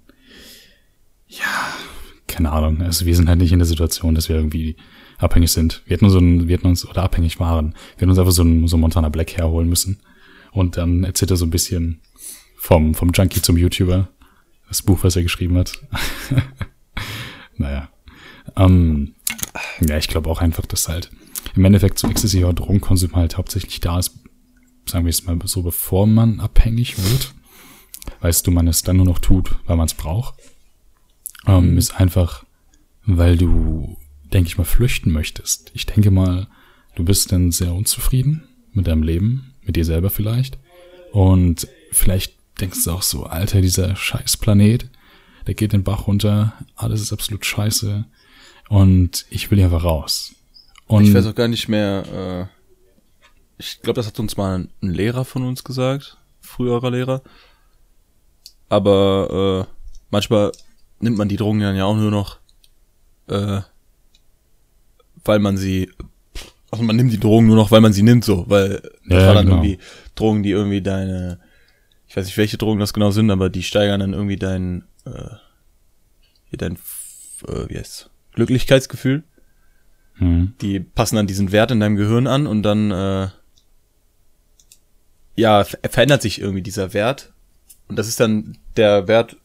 [1.28, 1.74] ja,
[2.38, 2.82] keine Ahnung.
[2.82, 4.76] Also wir sind halt nicht in der Situation, dass wir irgendwie
[5.18, 5.82] abhängig sind.
[5.86, 7.72] Wir hätten so ein, wir hätten uns, oder abhängig waren.
[7.72, 9.98] Wir hätten uns einfach so ein, so Montana Black herholen müssen.
[10.52, 12.00] Und dann erzählt er so ein bisschen
[12.56, 14.08] vom, vom Junkie zum YouTuber.
[14.68, 15.72] Das Buch, was er geschrieben hat.
[17.56, 17.88] naja.
[18.54, 19.16] Ähm,
[19.80, 21.10] ja, ich glaube auch einfach, dass halt
[21.56, 24.16] im Endeffekt so exzessiver Drogenkonsum halt hauptsächlich da ist,
[24.86, 27.34] sagen wir es mal so, bevor man abhängig wird.
[28.20, 30.34] Weißt du, man es dann nur noch tut, weil man es braucht.
[31.46, 32.44] Ähm, ist einfach,
[33.04, 33.96] weil du,
[34.32, 35.70] denke ich mal, flüchten möchtest.
[35.74, 36.48] Ich denke mal,
[36.94, 40.58] du bist dann sehr unzufrieden mit deinem Leben, mit dir selber vielleicht.
[41.12, 44.88] Und vielleicht denkst du auch so, Alter, dieser scheiß Planet,
[45.46, 48.04] der geht den Bach runter, alles ist absolut scheiße
[48.68, 50.34] und ich will hier einfach raus.
[50.86, 52.58] Und Ich weiß auch gar nicht mehr, äh,
[53.58, 57.22] ich glaube, das hat uns mal ein Lehrer von uns gesagt, früherer Lehrer.
[58.68, 59.74] Aber äh,
[60.10, 60.52] manchmal
[61.00, 62.38] nimmt man die Drogen dann ja auch nur noch,
[63.28, 63.60] äh,
[65.24, 65.90] weil man sie,
[66.70, 69.26] also man nimmt die Drogen nur noch, weil man sie nimmt so, weil das Ja,
[69.28, 69.56] war dann genau.
[69.62, 69.78] irgendwie
[70.14, 71.38] Drogen, die irgendwie deine,
[72.06, 75.34] ich weiß nicht, welche Drogen das genau sind, aber die steigern dann irgendwie dein, äh,
[76.46, 76.74] hier dein,
[77.46, 79.24] äh, wie heißt's, Glücklichkeitsgefühl.
[80.14, 83.28] Hm, die passen dann diesen Wert in deinem Gehirn an und dann äh,
[85.36, 87.32] ja ver verändert sich irgendwie dieser Wert.
[87.88, 89.36] Und das ist dann der Wert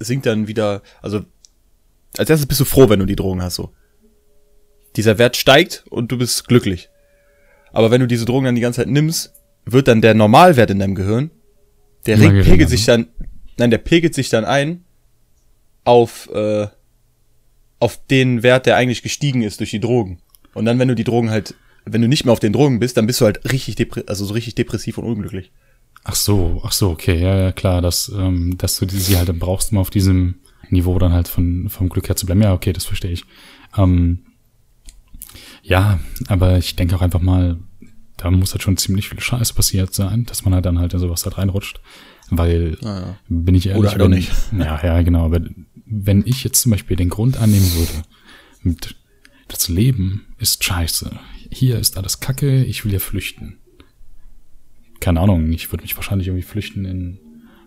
[0.00, 1.24] sinkt dann wieder also
[2.18, 3.72] als erstes bist du froh wenn du die Drogen hast so
[4.96, 6.88] dieser Wert steigt und du bist glücklich
[7.72, 9.32] aber wenn du diese Drogen dann die ganze Zeit nimmst
[9.64, 11.30] wird dann der Normalwert in deinem Gehirn
[12.06, 12.68] der Immer pegelt ne?
[12.68, 13.08] sich dann
[13.58, 14.84] nein der pegelt sich dann ein
[15.84, 16.66] auf äh,
[17.80, 20.20] auf den Wert, der eigentlich gestiegen ist durch die Drogen.
[20.54, 21.54] Und dann, wenn du die Drogen halt,
[21.86, 24.34] wenn du nicht mehr auf den Drogen bist, dann bist du halt richtig, also so
[24.34, 25.50] richtig depressiv und unglücklich.
[26.04, 29.72] Ach so, ach so, okay, ja, ja, klar, dass, ähm, dass du sie halt brauchst,
[29.72, 30.36] um auf diesem
[30.70, 32.42] Niveau dann halt von, vom Glück her zu bleiben.
[32.42, 33.24] Ja, okay, das verstehe ich.
[33.76, 34.20] Ähm,
[35.62, 37.58] ja, aber ich denke auch einfach mal,
[38.16, 41.00] da muss halt schon ziemlich viel Scheiße passiert sein, dass man halt dann halt in
[41.00, 41.80] sowas halt reinrutscht.
[42.30, 43.16] Weil, Naja.
[43.28, 44.32] bin ich ehrlich, Oder halt wenn, nicht.
[44.58, 45.40] Ja, ja, genau, aber
[45.84, 48.04] wenn ich jetzt zum Beispiel den Grund annehmen würde,
[48.62, 48.94] mit,
[49.48, 51.10] das Leben ist scheiße,
[51.50, 53.59] hier ist alles kacke, ich will hier flüchten
[55.00, 57.18] keine Ahnung, ich würde mich wahrscheinlich irgendwie flüchten in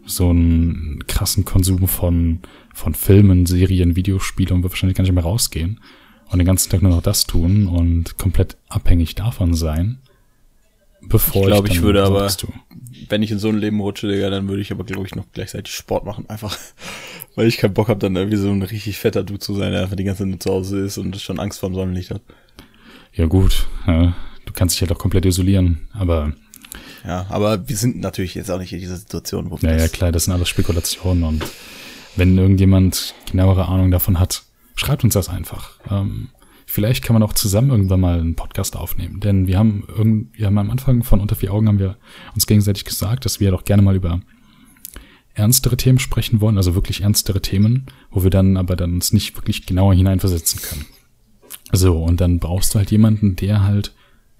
[0.05, 2.39] so einen krassen Konsum von,
[2.73, 5.79] von Filmen, Serien, Videospielen und würde wahrscheinlich gar nicht mehr rausgehen
[6.29, 9.99] und den ganzen Tag nur noch das tun und komplett abhängig davon sein,
[11.01, 12.31] bevor Ich glaube, ich dann würde aber-.
[13.09, 15.25] Wenn ich in so ein Leben rutsche, Digga, dann würde ich aber, glaube ich, noch
[15.33, 16.57] gleichzeitig Sport machen, einfach.
[17.35, 19.81] Weil ich keinen Bock habe, dann irgendwie so ein richtig fetter Dude zu sein, der
[19.81, 22.21] einfach die ganze Zeit nur zu Hause ist und schon Angst vor dem Sonnenlicht hat.
[23.13, 24.15] Ja gut, ja,
[24.45, 26.33] du kannst dich halt auch komplett isolieren, aber
[27.05, 29.87] Ja, aber wir sind natürlich jetzt auch nicht in dieser Situation, wo wir Ja, ja,
[29.87, 31.43] klar, das sind alles Spekulationen und
[32.15, 34.43] wenn irgendjemand genauere Ahnung davon hat,
[34.75, 35.79] schreibt uns das einfach.
[35.89, 36.29] Ähm,
[36.65, 40.45] vielleicht kann man auch zusammen irgendwann mal einen Podcast aufnehmen, denn wir haben irgend, wir
[40.45, 41.97] haben am Anfang von Unter vier Augen haben wir
[42.33, 44.21] uns gegenseitig gesagt, dass wir doch gerne mal über
[45.33, 49.35] ernstere Themen sprechen wollen, also wirklich ernstere Themen, wo wir dann aber dann uns nicht
[49.35, 50.85] wirklich genauer hineinversetzen können.
[51.71, 53.93] So, und dann brauchst du halt jemanden, der halt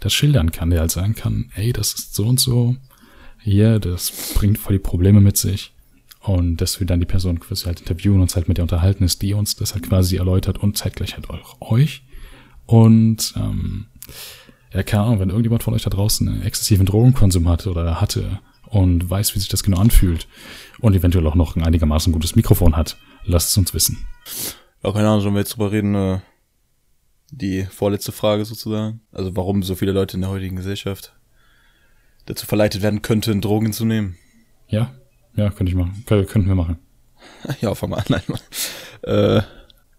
[0.04, 2.76] das schildern kann, der halt sagen kann, ey, das ist so und so,
[3.39, 5.74] hier, das bringt voll die Probleme mit sich.
[6.20, 9.22] Und dass wir dann die Person quasi halt interviewen, uns halt mit der unterhalten ist,
[9.22, 12.04] die uns das halt quasi erläutert und zeitgleich halt auch euch.
[12.66, 13.88] Und ähm,
[14.74, 18.39] ja, keine Ahnung, wenn irgendjemand von euch da draußen einen exzessiven Drogenkonsum hat oder hatte
[18.68, 20.28] und weiß, wie sich das genau anfühlt
[20.80, 24.06] und eventuell auch noch ein einigermaßen gutes Mikrofon hat, lasst es uns wissen.
[24.84, 26.20] Ja, keine Ahnung, sollen wir jetzt drüber reden, äh,
[27.38, 29.02] die vorletzte Frage sozusagen.
[29.12, 31.13] Also warum so viele Leute in der heutigen Gesellschaft
[32.26, 34.17] dazu verleitet werden könnten, Drogen zu nehmen.
[34.67, 34.93] Ja,
[35.36, 36.04] ja, könnte ich machen.
[36.06, 36.80] Kön könnten wir machen.
[37.62, 38.06] ja, fang mal an.
[38.10, 38.39] Nein, Mann.
[39.04, 39.41] Äh,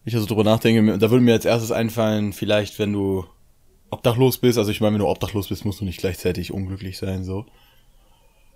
[0.05, 3.25] ich also drüber nachdenke, da würde mir als erstes einfallen, vielleicht wenn du
[3.91, 7.25] obdachlos bist, also ich meine, wenn du obdachlos bist, musst du nicht gleichzeitig unglücklich sein,
[7.25, 7.47] so.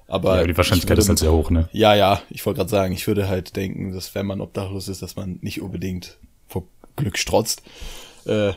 [0.08, 1.68] Aber, ja, aber die Wahrscheinlichkeit würde, ist halt sehr hoch, ne?
[1.72, 5.02] Ja, ja, ich wollte gerade sagen, ich würde halt denken, dass wenn man obdachlos ist,
[5.02, 6.64] dass man nicht unbedingt vor
[6.96, 7.62] Glück strotzt,
[8.26, 8.52] äh,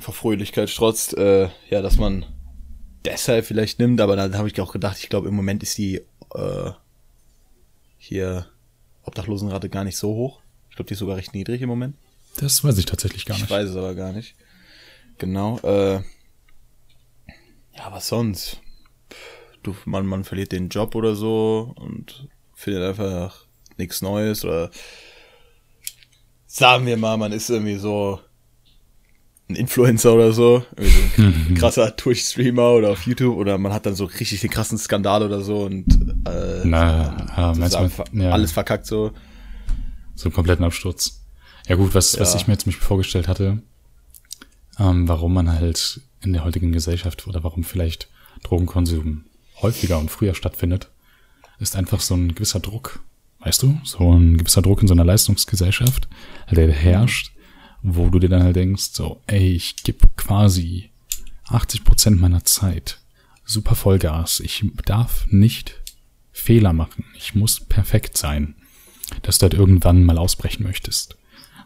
[0.00, 2.26] vor Fröhlichkeit strotzt, äh, ja, dass man
[3.04, 6.02] deshalb vielleicht nimmt, aber dann habe ich auch gedacht, ich glaube, im Moment ist die
[6.34, 6.70] äh,
[7.98, 8.46] hier
[9.02, 10.40] Obdachlosenrate gar nicht so hoch.
[10.68, 11.96] Ich glaube, die ist sogar recht niedrig im Moment.
[12.36, 13.44] Das weiß ich tatsächlich gar nicht.
[13.44, 14.34] Ich weiß es aber gar nicht.
[15.18, 15.58] Genau.
[15.60, 16.02] Äh,
[17.76, 18.60] ja, was sonst?
[19.62, 24.70] Du, man, man verliert den Job oder so und findet einfach nichts Neues oder
[26.46, 28.20] sagen wir mal, man ist irgendwie so
[29.50, 30.64] ein Influencer oder so,
[31.16, 34.78] so ein krasser Twitch-Streamer oder auf YouTube oder man hat dann so richtig den krassen
[34.78, 35.86] Skandal oder so und
[36.26, 38.30] äh, Na, ja, du, ja.
[38.30, 39.12] alles verkackt so.
[40.14, 41.24] So einen kompletten Absturz.
[41.66, 42.20] Ja gut, was, ja.
[42.20, 43.62] was ich mir jetzt mich vorgestellt hatte,
[44.78, 48.08] ähm, warum man halt in der heutigen Gesellschaft oder warum vielleicht
[48.42, 49.24] Drogenkonsum
[49.62, 50.90] häufiger und früher stattfindet,
[51.58, 53.00] ist einfach so ein gewisser Druck.
[53.40, 53.80] Weißt du?
[53.84, 56.08] So ein gewisser Druck in so einer Leistungsgesellschaft,
[56.50, 57.32] der herrscht,
[57.82, 60.90] wo du dir dann halt denkst, so, ey, ich gebe quasi
[61.48, 63.00] 80 Prozent meiner Zeit
[63.50, 64.40] super Vollgas.
[64.40, 65.80] Ich darf nicht
[66.32, 67.04] Fehler machen.
[67.16, 68.54] Ich muss perfekt sein,
[69.22, 71.16] dass du halt irgendwann mal ausbrechen möchtest.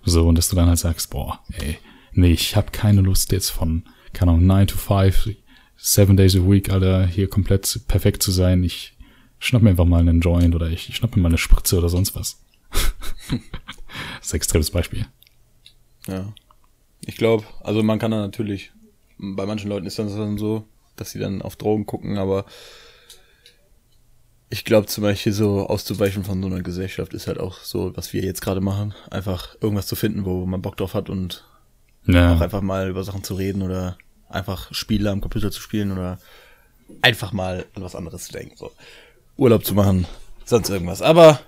[0.05, 1.79] So, und dass du dann halt sagst, boah, ey,
[2.13, 5.31] nee, ich habe keine Lust jetzt von, keine Ahnung, 9 to 5,
[5.77, 8.65] 7 days a week, Alter, hier komplett perfekt zu sein.
[8.65, 8.95] Ich
[9.39, 11.89] schnapp mir einfach mal einen Joint oder ich, ich schnapp mir mal eine Spritze oder
[11.89, 12.41] sonst was.
[12.71, 13.41] das
[14.23, 15.07] ist ein extremes Beispiel.
[16.07, 16.33] Ja.
[17.07, 18.73] Ich glaube, also man kann da natürlich,
[19.19, 22.47] bei manchen Leuten ist das dann so, dass sie dann auf Drogen gucken, aber
[24.51, 28.13] ich glaube zum Beispiel so auszuweichen von so einer Gesellschaft ist halt auch so, was
[28.13, 28.95] wir jetzt gerade machen.
[29.11, 31.45] Einfach irgendwas zu finden, wo man Bock drauf hat und
[32.07, 32.35] ja.
[32.35, 36.19] auch einfach mal über Sachen zu reden oder einfach Spiele am Computer zu spielen oder
[37.03, 38.57] einfach mal an was anderes zu denken.
[38.57, 38.71] So.
[39.37, 40.07] Urlaub zu machen,
[40.45, 41.03] sonst irgendwas.
[41.03, 41.41] Aber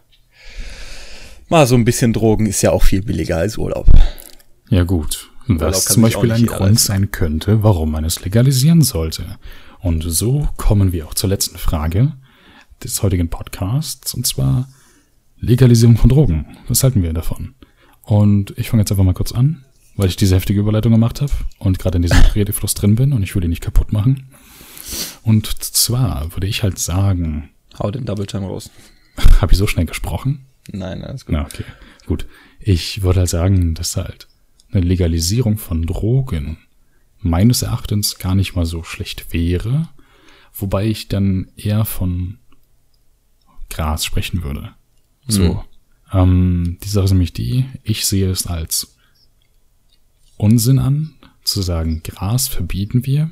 [1.49, 3.87] mal so ein bisschen Drogen ist ja auch viel billiger als Urlaub.
[4.69, 6.77] Ja gut, was zum Beispiel ein Grund leisten.
[6.79, 9.39] sein könnte, warum man es legalisieren sollte.
[9.81, 12.13] Und so kommen wir auch zur letzten Frage
[12.83, 14.69] des heutigen Podcasts, und zwar
[15.39, 16.57] Legalisierung von Drogen.
[16.69, 17.55] Was halten wir davon?
[18.03, 19.65] Und ich fange jetzt einfach mal kurz an,
[19.97, 23.23] weil ich diese heftige Überleitung gemacht habe und gerade in diesem Redefluss drin bin und
[23.23, 24.29] ich will ihn nicht kaputt machen.
[25.23, 27.51] Und zwar würde ich halt sagen.
[27.79, 28.71] Hau den Double Time raus.
[29.41, 30.47] Habe ich so schnell gesprochen?
[30.71, 31.33] Nein, alles gut.
[31.35, 31.65] Na, okay.
[32.07, 32.27] Gut.
[32.61, 34.29] Ich würde halt sagen, dass halt
[34.77, 36.59] eine Legalisierung von Drogen
[37.19, 39.89] meines Erachtens gar nicht mal so schlecht wäre,
[40.53, 42.39] wobei ich dann eher von
[43.71, 44.75] Gras sprechen würde.
[45.27, 45.55] So.
[45.55, 45.61] Mhm.
[46.13, 48.97] Ähm, die Sache ist nämlich die, ich sehe es als
[50.37, 53.31] Unsinn an, zu sagen, Gras verbieten wir,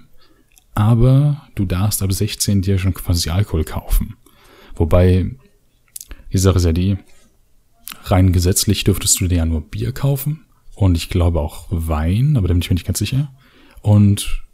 [0.74, 4.16] aber du darfst ab 16 dir schon quasi Alkohol kaufen.
[4.74, 5.30] Wobei,
[6.32, 6.96] die Sache ist ja die,
[8.04, 10.43] rein gesetzlich dürftest du dir ja nur Bier kaufen
[10.74, 13.32] und ich glaube auch Wein, aber da bin ich mir nicht ganz sicher.
[13.82, 14.44] Und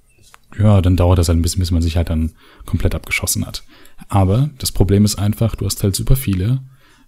[0.58, 2.32] ja, dann dauert das halt ein bisschen, bis man sich halt dann
[2.66, 3.62] komplett abgeschossen hat.
[4.08, 6.62] Aber das Problem ist einfach, du hast halt super viele,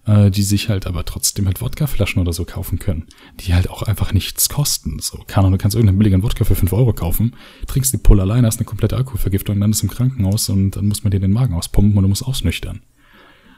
[0.05, 3.07] äh, die sich halt aber trotzdem halt Wodkaflaschen oder so kaufen können,
[3.39, 4.99] die halt auch einfach nichts kosten.
[4.99, 7.35] So, kann du kannst irgendeinen billigen Wodka für 5 Euro kaufen,
[7.67, 11.03] trinkst die Pulle alleine, hast eine komplette Alkoholvergiftung, dann ist im Krankenhaus und dann muss
[11.03, 12.81] man dir den Magen auspumpen und du musst ausnüchtern.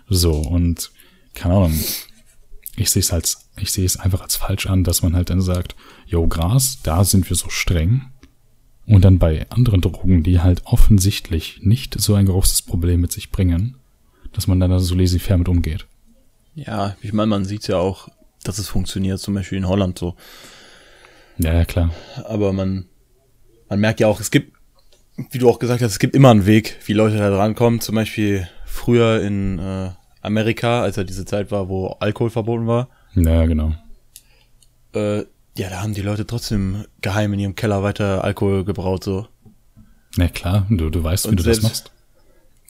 [0.08, 0.92] So, und
[1.34, 1.80] keine Ahnung,
[2.76, 5.42] ich sehe es als, ich sehe es einfach als falsch an, dass man halt dann
[5.42, 5.76] sagt,
[6.06, 8.12] yo, Gras, da sind wir so streng.
[8.88, 13.32] Und dann bei anderen Drogen, die halt offensichtlich nicht so ein großes Problem mit sich
[13.32, 13.78] bringen,
[14.34, 15.88] dass man dann so laissez-faire mit umgeht.
[16.54, 18.10] Ja, ich meine, man sieht ja auch,
[18.44, 20.16] dass es funktioniert, zum Beispiel in Holland so.
[21.38, 21.92] Ja, ja, klar.
[22.26, 22.86] Aber man,
[23.70, 24.56] man merkt ja auch, es gibt,
[25.32, 27.82] wie du auch gesagt hast, es gibt immer einen Weg, wie Leute da drankommen.
[27.82, 29.90] Zum Beispiel früher in äh,
[30.22, 32.90] Amerika, als er diese Zeit war, wo Alkohol verboten war.
[33.16, 33.74] Ja, genau.
[34.94, 35.20] Äh,
[35.58, 39.28] ja, da haben die Leute trotzdem geheim in ihrem Keller weiter Alkohol gebraut, so.
[40.18, 41.92] Na klar, du, du weißt, wie Und du selbst, das machst.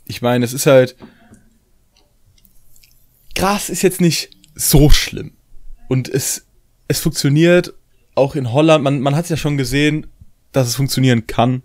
[0.05, 0.95] ich meine, es ist halt,
[3.35, 5.33] Gras ist jetzt nicht so schlimm.
[5.89, 6.45] Und es,
[6.87, 7.73] es funktioniert
[8.15, 8.83] auch in Holland.
[8.83, 10.07] Man, man hat ja schon gesehen,
[10.51, 11.63] dass es funktionieren kann.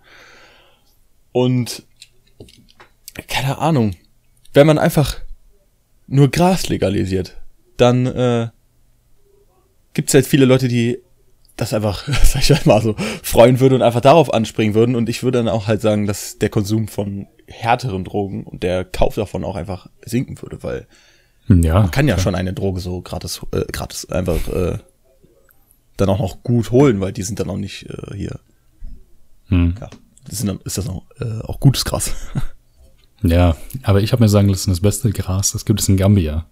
[1.31, 1.83] Und
[3.27, 3.95] keine Ahnung,
[4.53, 5.17] wenn man einfach
[6.07, 7.37] nur Gras legalisiert,
[7.77, 8.49] dann äh,
[9.93, 10.99] gibt es halt viele Leute, die
[11.57, 14.95] das einfach, sag ich mal so, freuen würden und einfach darauf anspringen würden.
[14.95, 18.85] Und ich würde dann auch halt sagen, dass der Konsum von härteren Drogen und der
[18.85, 20.87] Kauf davon auch einfach sinken würde, weil
[21.47, 21.81] Ja.
[21.81, 24.77] man kann ja schon eine Droge so gratis, äh, gratis einfach äh,
[25.97, 28.39] dann auch noch gut holen, weil die sind dann auch nicht äh, hier.
[29.49, 29.75] Hm.
[29.79, 29.89] Ja,
[30.27, 32.11] das sind dann, ist das auch, äh, auch gutes Gras.
[33.23, 36.47] Ja, aber ich habe mir sagen lassen, das beste Gras, das gibt es in Gambia.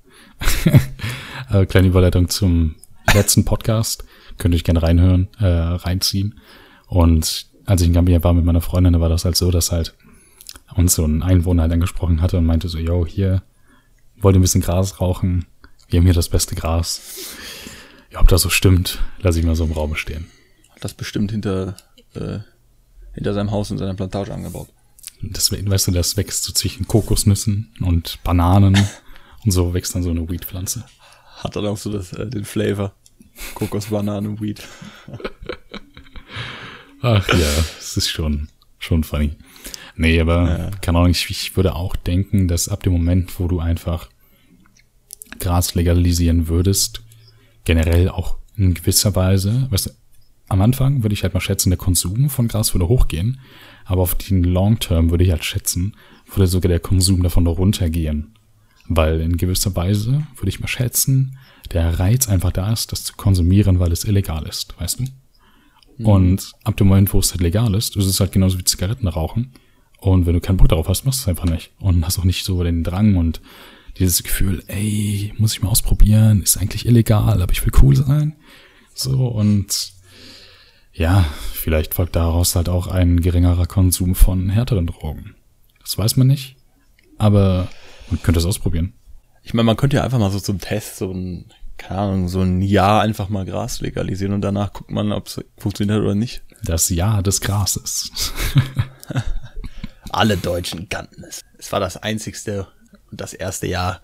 [1.52, 2.76] äh, kleine Überleitung zum
[3.14, 4.04] letzten Podcast.
[4.38, 6.40] Könnt ihr euch gerne reinhören, äh, reinziehen.
[6.88, 9.72] Und als ich in Gambia war mit meiner Freundin, da war das halt so, dass
[9.72, 9.96] halt
[10.76, 13.44] uns so ein Einwohner halt angesprochen hatte und meinte so, yo, hier,
[14.18, 15.46] wollt ihr ein bisschen Gras rauchen?
[15.88, 17.02] Wir haben hier das beste Gras.
[18.12, 20.28] Ja, ob das so stimmt, lasse ich mal so im Raum stehen.
[20.70, 21.76] Hat das bestimmt hinter,
[22.14, 22.40] äh,
[23.14, 24.70] hinter seinem Haus und seiner Plantage angebaut.
[25.22, 28.78] Das, weißt du, das wächst so zwischen Kokosnüssen und Bananen
[29.46, 30.86] und so wächst dann so eine Weedpflanze.
[31.40, 32.94] Hat dann auch so das, äh, den Flavor.
[33.56, 34.62] Kokos, Bananen, Weed.
[37.02, 37.48] Ach ja,
[37.80, 39.32] es ist schon, schon funny.
[39.96, 40.72] Nee, aber Ja.
[40.82, 44.10] keine Ahnung, ich, ich würde auch denken, dass ab dem Moment, wo du einfach
[45.40, 47.02] Gras legalisieren würdest,
[47.66, 49.92] generell auch in gewisser Weise, weißt du,
[50.50, 53.40] am Anfang würde ich halt mal schätzen, der Konsum von Gras würde hochgehen,
[53.86, 55.96] aber auf den Long Term würde ich halt schätzen,
[56.34, 58.34] würde sogar der Konsum davon runtergehen.
[58.90, 61.38] Weil in gewisser Weise würde ich mal schätzen,
[61.72, 65.06] der Reiz einfach da ist, das zu konsumieren, weil es illegal ist, weißt du?
[66.02, 69.08] Und ab dem Moment, wo es halt legal ist, ist es halt genauso wie Zigaretten
[69.08, 69.52] rauchen.
[70.00, 71.72] Und wenn du keinen Bock darauf hast, machst du es einfach nicht.
[71.80, 73.42] Und hast auch nicht so den Drang und
[73.98, 78.38] dieses Gefühl, ey, muss ich mal ausprobieren, ist eigentlich illegal, aber ich will cool sein.
[78.94, 79.92] So, und
[80.94, 85.36] ja, vielleicht folgt daraus halt auch ein geringerer Konsum von härteren Drogen.
[85.82, 86.56] Das weiß man nicht,
[87.18, 87.68] aber
[88.10, 88.94] man könnte es ausprobieren.
[89.44, 92.42] Ich meine, man könnte ja einfach mal so zum Test so ein, keine Ahnung, so
[92.42, 96.44] ein Jahr einfach mal Gras legalisieren und danach guckt man, ob es funktioniert oder nicht.
[96.64, 98.34] Das Jahr des Grases.
[100.10, 101.42] Alle Deutschen kannten es.
[101.58, 102.68] Es war das einzigste
[103.12, 104.02] und das erste Jahr,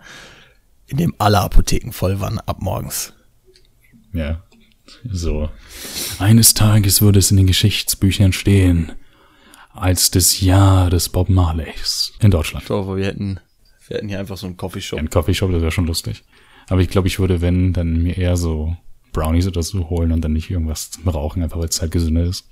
[0.88, 3.14] in dem alle Apotheken voll waren ab morgens.
[4.14, 4.44] Ja,
[5.10, 5.50] so.
[6.20, 8.92] Eines Tages würde es in den Geschichtsbüchern stehen,
[9.74, 12.64] als das Jahr des Bob Marleys in Deutschland.
[12.64, 13.40] Ich glaube, wir hätten,
[13.88, 15.00] wir hätten hier einfach so einen Coffeeshop.
[15.00, 16.24] Ein Coffeeshop, das wäre schon lustig.
[16.68, 18.76] Aber ich glaube, ich würde, wenn, dann mir eher so
[19.14, 22.24] Brownies oder so holen und dann nicht irgendwas zum Rauchen, einfach weil es halt gesünder
[22.24, 22.48] ist.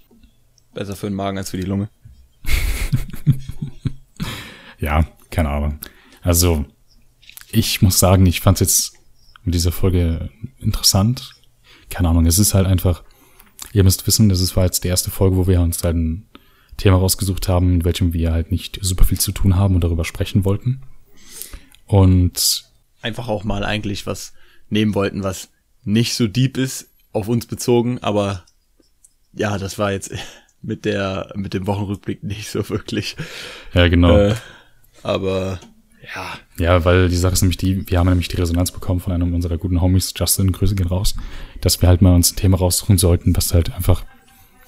[0.74, 1.90] Besser für den Magen als für die Lunge.
[4.84, 5.80] Ja, keine Ahnung.
[6.22, 6.66] Also,
[7.54, 8.94] ich muss sagen, ich fand es jetzt
[9.46, 10.30] mit dieser Folge
[10.60, 11.36] interessant.
[11.90, 13.02] Keine Ahnung, es ist halt einfach,
[13.72, 16.28] ihr müsst wissen, das war jetzt die erste Folge, wo wir uns halt ein
[16.76, 20.04] Thema rausgesucht haben, mit welchem wir halt nicht super viel zu tun haben und darüber
[20.04, 20.82] sprechen wollten.
[21.86, 22.66] Und
[23.02, 24.34] Einfach auch mal eigentlich was
[24.70, 25.50] nehmen wollten, was
[25.84, 28.44] nicht so deep ist, auf uns bezogen, aber
[29.34, 30.12] ja, das war jetzt
[30.62, 33.16] mit der, mit dem Wochenrückblick nicht so wirklich.
[33.74, 34.18] ja, genau.
[34.18, 34.36] Äh,
[35.04, 35.60] aber
[36.16, 39.14] ja, Ja, weil die Sache ist nämlich die, wir haben nämlich die Resonanz bekommen von
[39.14, 41.16] einem unserer guten Homies, Justin, Grüße gehen raus,
[41.62, 44.04] dass wir halt mal uns ein Thema raussuchen sollten, was halt einfach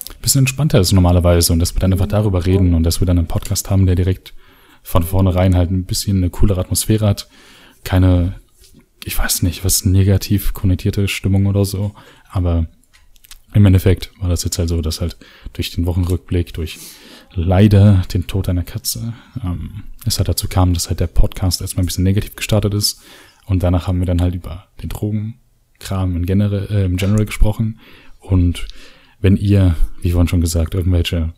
[0.08, 3.06] ein bisschen entspannter ist normalerweise und dass wir dann einfach darüber reden und dass wir
[3.06, 4.34] dann einen Podcast haben, der direkt
[4.86, 7.28] von vornherein halt ein bisschen eine coolere Atmosphäre hat.
[7.82, 8.36] Keine,
[9.04, 11.92] ich weiß nicht, was negativ konnotierte Stimmung oder so,
[12.30, 12.66] aber
[13.52, 15.16] im Endeffekt war das jetzt halt so, dass halt
[15.54, 16.78] durch den Wochenrückblick, durch
[17.34, 19.12] leider den Tod einer Katze,
[19.42, 23.00] ähm, es halt dazu kam, dass halt der Podcast erstmal ein bisschen negativ gestartet ist
[23.46, 27.80] und danach haben wir dann halt über den Drogenkram in generell, äh, im General gesprochen
[28.20, 28.68] und
[29.20, 31.34] wenn ihr, wie vorhin schon gesagt, irgendwelche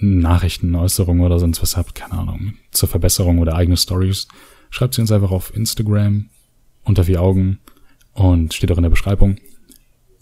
[0.00, 4.28] Nachrichten, Äußerungen oder sonst was habt, keine Ahnung, zur Verbesserung oder eigene Stories,
[4.70, 6.26] schreibt sie uns einfach auf Instagram
[6.84, 7.58] unter vier Augen
[8.12, 9.36] und steht auch in der Beschreibung.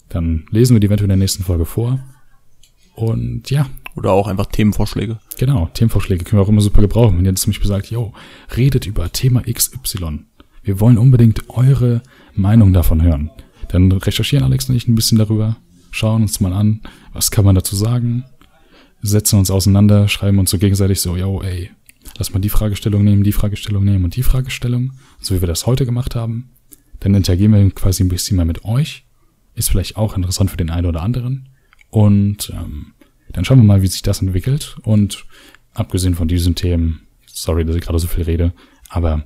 [0.09, 1.99] Dann lesen wir die eventuell in der nächsten Folge vor.
[2.95, 5.19] Und ja, oder auch einfach Themenvorschläge.
[5.37, 7.17] Genau, Themenvorschläge können wir auch immer super gebrauchen.
[7.17, 8.13] Wenn ihr jetzt nämlich sagt, yo,
[8.55, 10.25] redet über Thema XY.
[10.63, 12.01] Wir wollen unbedingt eure
[12.33, 13.31] Meinung davon hören.
[13.69, 15.57] Dann recherchieren Alex und ich ein bisschen darüber,
[15.91, 16.81] schauen uns mal an,
[17.13, 18.25] was kann man dazu sagen,
[19.01, 21.71] setzen uns auseinander, schreiben uns so gegenseitig so, yo, ey,
[22.17, 25.65] lass mal die Fragestellung nehmen, die Fragestellung nehmen und die Fragestellung, so wie wir das
[25.65, 26.49] heute gemacht haben.
[26.99, 29.05] Dann interagieren wir quasi ein bisschen mal mit euch.
[29.55, 31.49] Ist vielleicht auch interessant für den einen oder anderen.
[31.89, 32.93] Und ähm,
[33.31, 34.77] dann schauen wir mal, wie sich das entwickelt.
[34.83, 35.25] Und
[35.73, 38.51] abgesehen von diesen Themen Sorry, dass ich gerade so viel rede.
[38.89, 39.23] Aber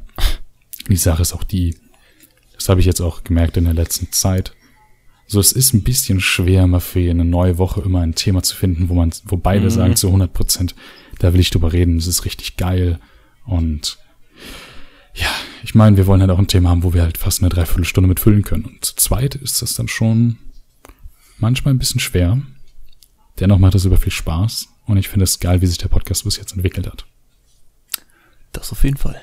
[0.90, 1.78] die Sache ist auch die,
[2.54, 4.54] das habe ich jetzt auch gemerkt in der letzten Zeit.
[5.32, 8.54] So, es ist ein bisschen schwer, mal für eine neue Woche immer ein Thema zu
[8.54, 9.70] finden, wo man, wo beide mhm.
[9.70, 10.76] sagen zu 100 Prozent,
[11.20, 13.00] da will ich drüber reden, das ist richtig geil.
[13.46, 13.98] Und
[15.14, 15.30] ja,
[15.64, 18.10] ich meine, wir wollen halt auch ein Thema haben, wo wir halt fast eine Dreiviertelstunde
[18.10, 18.66] mitfüllen können.
[18.66, 20.38] Und zu zweit ist das dann schon
[21.38, 22.42] manchmal ein bisschen schwer.
[23.40, 24.68] Dennoch macht es über viel Spaß.
[24.86, 27.06] Und ich finde es geil, wie sich der Podcast bis jetzt entwickelt hat.
[28.52, 29.22] Das auf jeden Fall.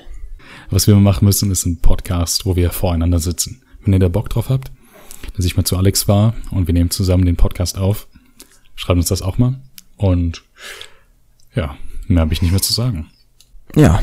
[0.71, 3.61] Was wir machen müssen, ist ein Podcast, wo wir voreinander sitzen.
[3.81, 4.71] Wenn ihr da Bock drauf habt,
[5.35, 8.07] dass ich mal zu Alex war und wir nehmen zusammen den Podcast auf,
[8.75, 9.59] schreibt uns das auch mal.
[9.97, 10.43] Und
[11.55, 11.75] ja,
[12.07, 13.09] mehr habe ich nicht mehr zu sagen.
[13.75, 14.01] Ja.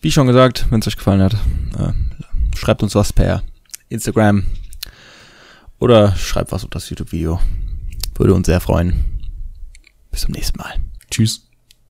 [0.00, 1.34] Wie schon gesagt, wenn es euch gefallen hat,
[1.78, 1.92] äh,
[2.56, 3.42] schreibt uns was per
[3.88, 4.44] Instagram
[5.78, 7.40] oder schreibt was unter das YouTube-Video.
[8.14, 9.04] Würde uns sehr freuen.
[10.10, 10.74] Bis zum nächsten Mal.
[11.10, 11.45] Tschüss.